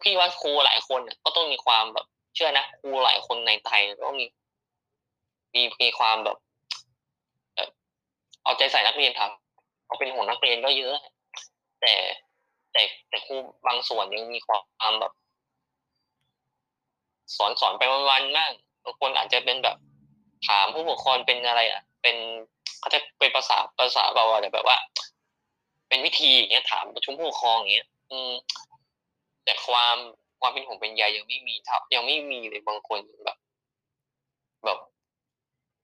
[0.03, 4.27] พี่ว่าครูหลายคนก็ต้องมีความแบบ เชื่อนะครูหลายคนในไทยก็มี
[5.55, 6.37] มีมีความแบบ
[8.45, 10.95] เอาใจใส่นักเรียนทำเอาเป็นห่วงนักเรียนก็เยอะ
[11.81, 11.95] แต่
[12.73, 13.35] แต่แต่ครู
[13.67, 15.13] บางส่วนยังมีความแบบ
[17.37, 18.53] สอนสอนไปวันๆมาก
[18.85, 19.77] บางคนอาจจะเป็นแบบ
[20.47, 22.17] ถามผู้ปกครองเป็นอะไรอะ เป็น
[22.81, 24.77] เขาจะเป็นภาษาภาษาเราอะไรแบบว่า
[25.89, 28.33] เป็นวิธีอย่างเงี้ยถามประชุมผู้ปกครองอย่างเงี้ย อืม
[29.45, 29.97] แต่ความ
[30.41, 33.39] ความเป็นห่วงเป็นใยยังไม่มีเท่ายังไม่มีเลยบางคนแบบ
[34.65, 34.79] แบบ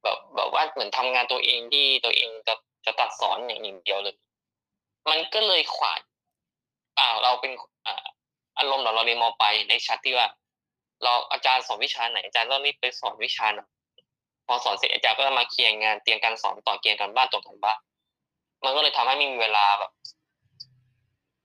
[0.03, 2.55] แบบแบบว่าเหมือนทำงานตัวเองที่ตัวเองจะ
[2.87, 4.17] จะตัดสอนอย่างหนึ่งเดียวเลย
[5.11, 6.01] มันก็เลยขวาด
[6.99, 7.53] อ่า เราเป็น
[7.87, 8.05] อ่า
[8.59, 10.29] อารมณ์เราเราเรียนมปลายในชัดที่ว่า
[11.05, 13.69] เราอาจารย์สอนวิชาไหนอาจารย์ต้องรีบไปสอนวิชานั้น
[14.53, 17.79] พอสอนเสร็จอาจารย์ก็จะมาเคลียร์งานเตรียมการสอนต่อเกียร์การบ้านตรงกันบ้าน
[18.65, 19.91] มันก็เลยทำให้ไม่มีเวลาแบบ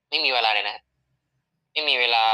[0.09, 0.77] ไม่มีเวลาเลยนะ
[1.71, 2.25] ไม่มีเวลา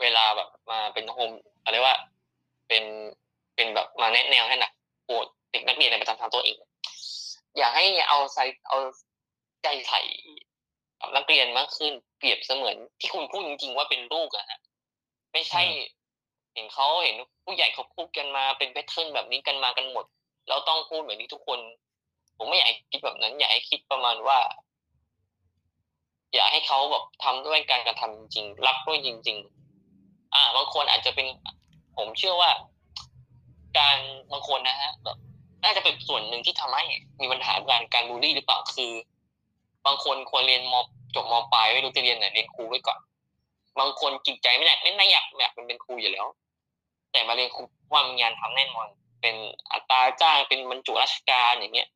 [0.00, 1.30] เวลาแบบ มาเป็นโฮม
[1.64, 1.94] อะไรว่า
[2.68, 2.84] เป็น
[3.54, 4.72] เป็นแบบมาแนะแนวให้หนัก
[5.08, 6.56] ปวดเด็กนักเรียนในประจำทางตัวเอง
[7.58, 8.78] อยากให้เอาใส่เอา
[9.62, 10.00] ใจใส่
[11.00, 14.60] กับนักเรียนมากขึ้น เปรียบเสมือนที่คุณพูดจริงๆว่าเป็นลูกอะฮะ
[15.32, 15.62] ไม่ใช่
[16.54, 20.04] เห็นเขาเห็นผู้ใหญ่เขาพูดกันมาเป็นแพทเทิร์นแบบนี้กันมากันหมด
[20.48, 21.60] แล้วต้องพูดเหมือนนี้ทุกคน
[22.36, 24.38] ผมไม่อยากคิดแบบนั้น อยากให้คิดประมาณว่า
[26.34, 29.38] อยากให้เขาแบบทำด้วยการกระทำจริงรักด้วยจริง
[29.84, 31.26] ๆ อ่า บางคนอาจจะเป็น
[31.96, 32.50] ผมเชื่อว่า
[33.78, 33.98] การ
[34.32, 35.16] บางคนนะฮะแบบ
[35.64, 36.84] น่าจะเป็นส่วนหนึ่งที่ทำให้
[37.20, 38.92] มีปัญหาการการบูลลี่หรือเปล่าคือ
[39.86, 40.74] บางคนควรเรียนม
[41.14, 42.98] จบมปลายไม่รู้จะเรียนไหนเรียนครูไว้ก่อน
[43.78, 46.26] บางคนจิตใจไม่อยากไม่ไม่อยากอยากเป็นเป็นครูอยู่แล้ว
[47.12, 48.88] แต่มาเรียนครูว่ามีงานทำแน่นอน
[49.20, 49.34] เป็น
[49.72, 51.88] อัตราจ้างเป็นบรรจุราชการอย่างเงี้ย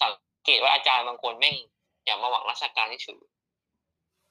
[0.00, 0.12] สัง
[0.44, 1.56] เกตว่าอาจารย์บางคนแม่ง
[2.04, 3.20] อยากมาหวังราชการที่ถือ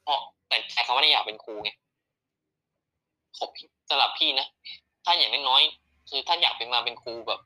[0.03, 1.71] เพราะแต่ใครเขาไม่ได้อยากเป็นครูไง
[3.37, 3.49] ขบ
[3.89, 4.47] สำหรับพี่นะ
[5.05, 5.61] ถ้าอย่างน้อย
[6.09, 7.41] คือท่านอยากเป็นมาเป็นครูแบบ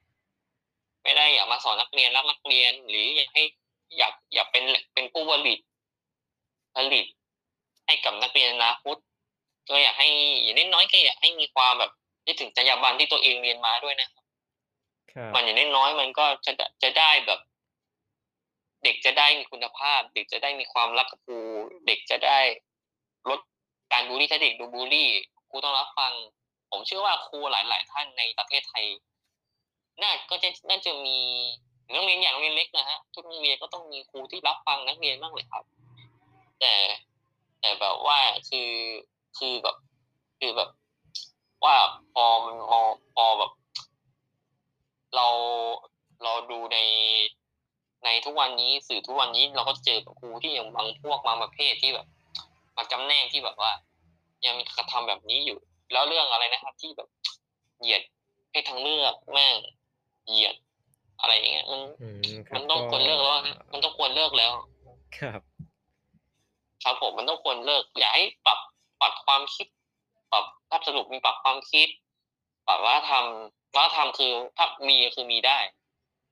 [1.04, 3.44] ไม่ได้อยากมาสอนนักเรียนรักนักเรียน หรืออยากให้
[3.98, 4.64] อยากอยากเป็น
[4.94, 5.60] เป็นผู้ผลิต
[6.76, 7.06] ผลิต
[7.86, 8.98] ให้กับนักเรียนอนาคต
[9.70, 10.10] ก็อยากให้
[10.44, 11.92] อย่างน้อยก็อยากให้มีความแบบ
[12.28, 14.24] นึกถึงจรรยาบรรณที่ตัวเองเรียนมาด้วยนะครับ
[15.36, 16.52] มันอย่างน้อยมันก็จะ
[16.84, 17.40] จะได้แบบ
[18.84, 21.40] เด็กจะได้มีคุณภาพ เด็กจะได้มีความรักกับครู
[21.88, 22.40] เด็กจะได้
[23.30, 23.40] ลด
[23.92, 25.10] การบูลลี่ถ้าเด็กดูบูลลี่
[25.50, 26.14] ครูต้องรับฟัง
[26.72, 28.86] ผมเชื่อว่าครูหลาย ๆ ท่านในประเทศไทย
[30.02, 31.18] น่าก็จะน่าจะมี
[31.92, 35.64] โรงเรียนอย่างโรงเรียนเล็กนะฮะทุกโรงเรียนก็ต้องมีครูที่รับฟังนักเรียนบ้างเลยครับ
[36.60, 36.74] แต่
[37.60, 38.20] แต่แบบว่า
[38.50, 38.72] คือ
[39.38, 39.76] คือแบบ
[40.40, 40.70] คือแบบ
[41.64, 41.76] ว่า
[42.14, 42.80] พอมันมอ
[43.16, 43.52] พอแบบ
[45.16, 45.28] เรา
[46.24, 46.78] เราดูใน
[48.06, 52.08] ในทุกวันนี้สื่อทุกวันนี้เราก็เจอกับครูที่ยังบางพวกบางประเภทที่แบบ
[52.76, 53.72] มาจำแนกที่แบบว่า
[54.46, 55.60] ยังมีกระทำแบบนี้อยู่
[55.92, 57.10] แล้วเรื่องอะไรนะครับ ที่แบบ
[57.80, 58.02] เหยียด
[58.50, 59.56] เพศทางเลือกแม่ง
[60.28, 60.56] เหยียด
[61.20, 64.52] อะไรอย่างเงี้ยมันอืมครัมับนต้องก็ควรเลิกแล้วอะครับมันต้องควรเลิกแล้ว
[65.18, 65.42] ครับ
[66.84, 68.60] ครับผมมันต้องควรเลิกอย่าให้ปรับ
[69.02, 69.68] ปรับความคิด
[70.32, 71.88] ปรับถ้าสรุปมีปรับความคิด
[72.68, 73.26] ปรับวัฒนธรรม
[73.76, 75.60] วัฒนธรรมคือถ้ามีคือมีได้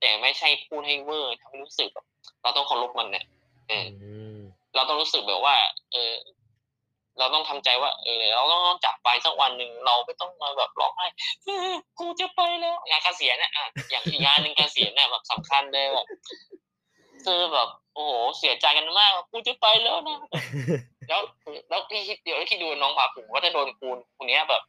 [0.00, 2.06] แต่ไม่ใช่พูดให้เวอร์ทำให้รู้สึกแบบ
[2.42, 3.24] เราต้องเคารพมันเนี่ย
[3.68, 3.88] เออือ
[4.36, 4.38] ม
[4.74, 5.56] เราต้องรู้สึกแบบว่า
[5.92, 6.14] เออ
[7.18, 11.06] เราต้องทำใจว่า เออ เราต้องจากไปสักวันหนึ่งเราไม่ต้องมาแบบร้องไห้
[11.44, 16.06] เออกูจะไปแล้วงานเกษียณน่ะอะอย่างอีกงานหนึ่งเกษียณน่ะแบบสำคัญเลยแบบ
[17.24, 20.18] คือแบบ โอ้โฮเสียใจกันมากกูจะไปแล้วนะ
[21.08, 21.20] แล้ว
[21.68, 24.62] แล้วพี่คิดเดี๋ยวคิดดูน้องผาภูมิว่าถ้าโดนครูคนเนี้ยแบบ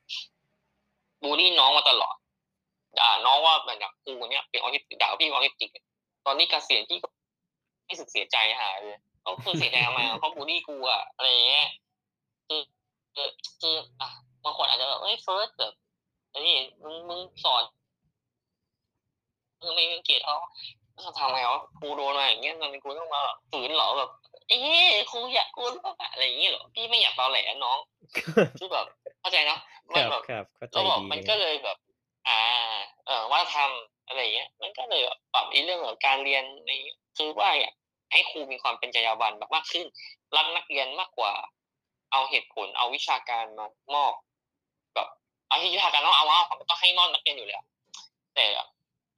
[1.24, 2.16] บุลลีน้องมาตลอด
[3.00, 5.70] ด่าน้องว่าเหมือนกับครูเนี้ยเป็นออทิสติกด่าวพี่ออทิสติก
[6.26, 7.08] ตอนนี้เกษียณพี่ก็
[7.90, 11.68] รู้สึกเสียใจหาเลยก็คือเสียใจมอะเขาบุลลีกูอะอะไรเงี้ย
[12.48, 12.62] คือ
[13.16, 14.10] คือออะ
[14.44, 15.74] บางคนอาจจะแบบเฮ้ยเฟิร์สแบบ
[16.48, 17.64] นี่มึงมึงสอน
[19.62, 20.38] มึงไม่เกียจเขา
[21.06, 23.22] จะทำไงวะครูโดนมาอย่างเงี้ยทำไมกูต้องมา
[23.52, 24.10] ฝืนเหรอแบบ
[24.50, 27.78] เอ๊ะครูอยากกูรู้อะอะไรอย่างงี้เหรอพี่ไม่อยากตอแหลน้อง
[28.60, 28.86] คือแบบ
[29.20, 29.60] เข้าใจเนาะ
[29.92, 31.78] คมันรับแบบครับเข้าใจแล้วแบบดีมันเลยก็เลยแบบ
[32.28, 32.40] อ่า
[33.08, 33.72] เอ่อวัฒนธรรม
[34.08, 36.72] อะไรอย่างเงี้ย มันก็เลยแบบปรับไอ้เรื่องของการเรียนใน
[37.18, 37.74] คือว่าอยาก
[38.12, 39.86] ให้ครูมีความเป็นจรรยาบรรณแบบมากขึ้น
[40.36, 41.34] รักนักเรียนมากกว่า
[42.12, 44.14] เอาเหตุผลเอาวิชาการมามอบ
[44.96, 45.08] แบบ
[45.48, 47.64] เอาวิชาการต้องเอาเอามันต้องให้มอบนักเรียนอยู่แล้ว
[48.36, 48.46] แต่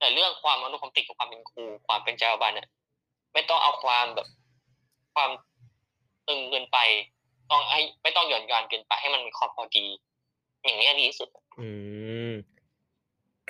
[0.00, 2.68] แต่เรื่องความอนุคมติดกับความเป็นครูความเป็นจรรยาบรรณอะ
[3.32, 4.28] ไม่ต้องเอาความแบบ
[5.14, 5.30] ความ
[6.28, 6.78] ตึงเกินไป
[7.50, 9.86] ต้องให้ไม่ต้องหย่อนยานเกินไปให้มันมีความพอดี
[10.62, 11.28] อย่างเงี้ยดีที่สุด
[11.60, 11.68] อื
[12.30, 12.32] ม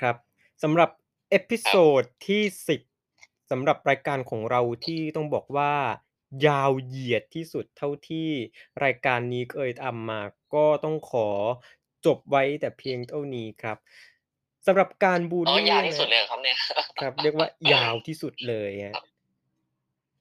[0.01, 0.17] ครับ
[0.63, 0.91] สำหรับ
[1.31, 2.43] episode ที่
[2.97, 5.73] 10สำหรับรายการของเราที่ต้องบอกว่า
[6.47, 8.29] ยาวเหยียดที่สุดเท่าที่
[8.85, 10.21] รายการนี้เคยทำมา
[10.55, 11.29] ก็ต้องขอ
[12.07, 13.77] จบไว้แต่เพียงเท่านี้ครับ
[14.67, 16.57] สำหรับการบุลอ๋อลียาวที่นะสุดเลยเหรอครับเนี่ย?
[17.01, 18.97] ครับ เรียกว่ายาวที่สุดเลยครับ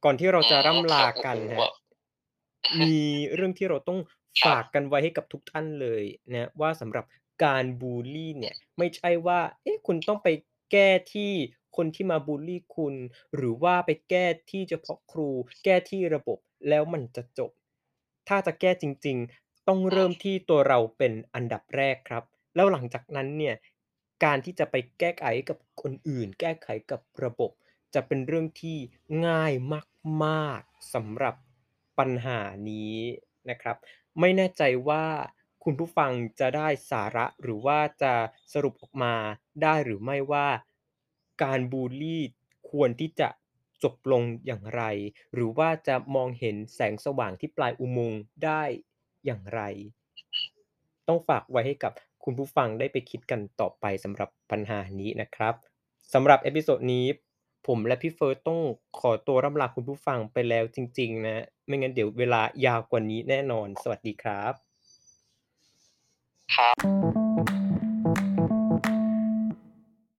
[0.03, 1.71] ก่อนที่เราอืจะมร่ำคลารับโอ้กันโฮคแบรับบ
[2.81, 2.97] มี
[3.33, 3.99] เรื่องที่เราต้อง
[4.41, 7.05] คฝรับากกันไว้ให้กับทุกท่านเลยนะว่าสำหรับ
[7.43, 10.27] การบุลลีเนี่ย ไม่ใช่ว่า เอ๊ะคุณต้องไป
[10.71, 11.31] แก้ที่
[11.77, 12.95] คนที่มาบุลลีคุณ
[13.35, 15.29] หรือว่าไปแก้ที่เฉพาะครู
[15.63, 17.51] แก้ที่ระบบแล้วมันจะจบ
[18.27, 22.23] ถ้าจะแก้จริง ๆ ต้องอืเริ่มมที่ตัวเราเป็นอันดับแรกครับ
[22.55, 23.55] แล้วหลังจากนั้นเนี่ย
[24.23, 27.51] การที่จะไปแก้ไขกับคนอื่น แก้ไขกับระบบ
[27.93, 28.77] จะเป็นเรื่องที่
[29.27, 29.53] ง่าย
[30.25, 31.35] มากๆสำหรับ
[31.99, 32.39] ปัญหา
[32.69, 32.97] นี้
[33.49, 33.77] นะครับ
[34.19, 35.05] ไม่แน่ใจว่า
[35.63, 38.13] คุณผู้ฟังจะได้สาระหรือว่าจะ
[38.53, 39.15] สรุปออกมา
[39.63, 40.47] ได้หรือไม่ว่า
[41.43, 42.23] การบุลลี่
[42.71, 43.29] ควรที่จะ
[43.83, 44.83] จบลงอย่างไร
[45.33, 48.63] หรือว่าจะมองเห็นแสงสว่างที่ปลายอุโมงค์ได้
[49.25, 49.61] อย่างไร
[51.07, 51.93] ต้องฝากไว้ให้กับ
[52.31, 55.53] คุณผู้ฟังได้ไปคิดกันต่อไปสำหรับปัญหานี้นะครับ
[56.13, 57.05] สำหรับ episode นี้
[57.67, 58.59] ผมและพี่เฟิร์สต้อง
[58.99, 64.53] ขอตัวร่ำลาคุณผู้ฟังไปแล้วจริง ๆ นะ ไม่งั้นเดี๋ยวเวลายาวกว่านี้แน่นอน สวัสดีครับ
[66.55, 66.71] ครั
[67.15, 67.18] บ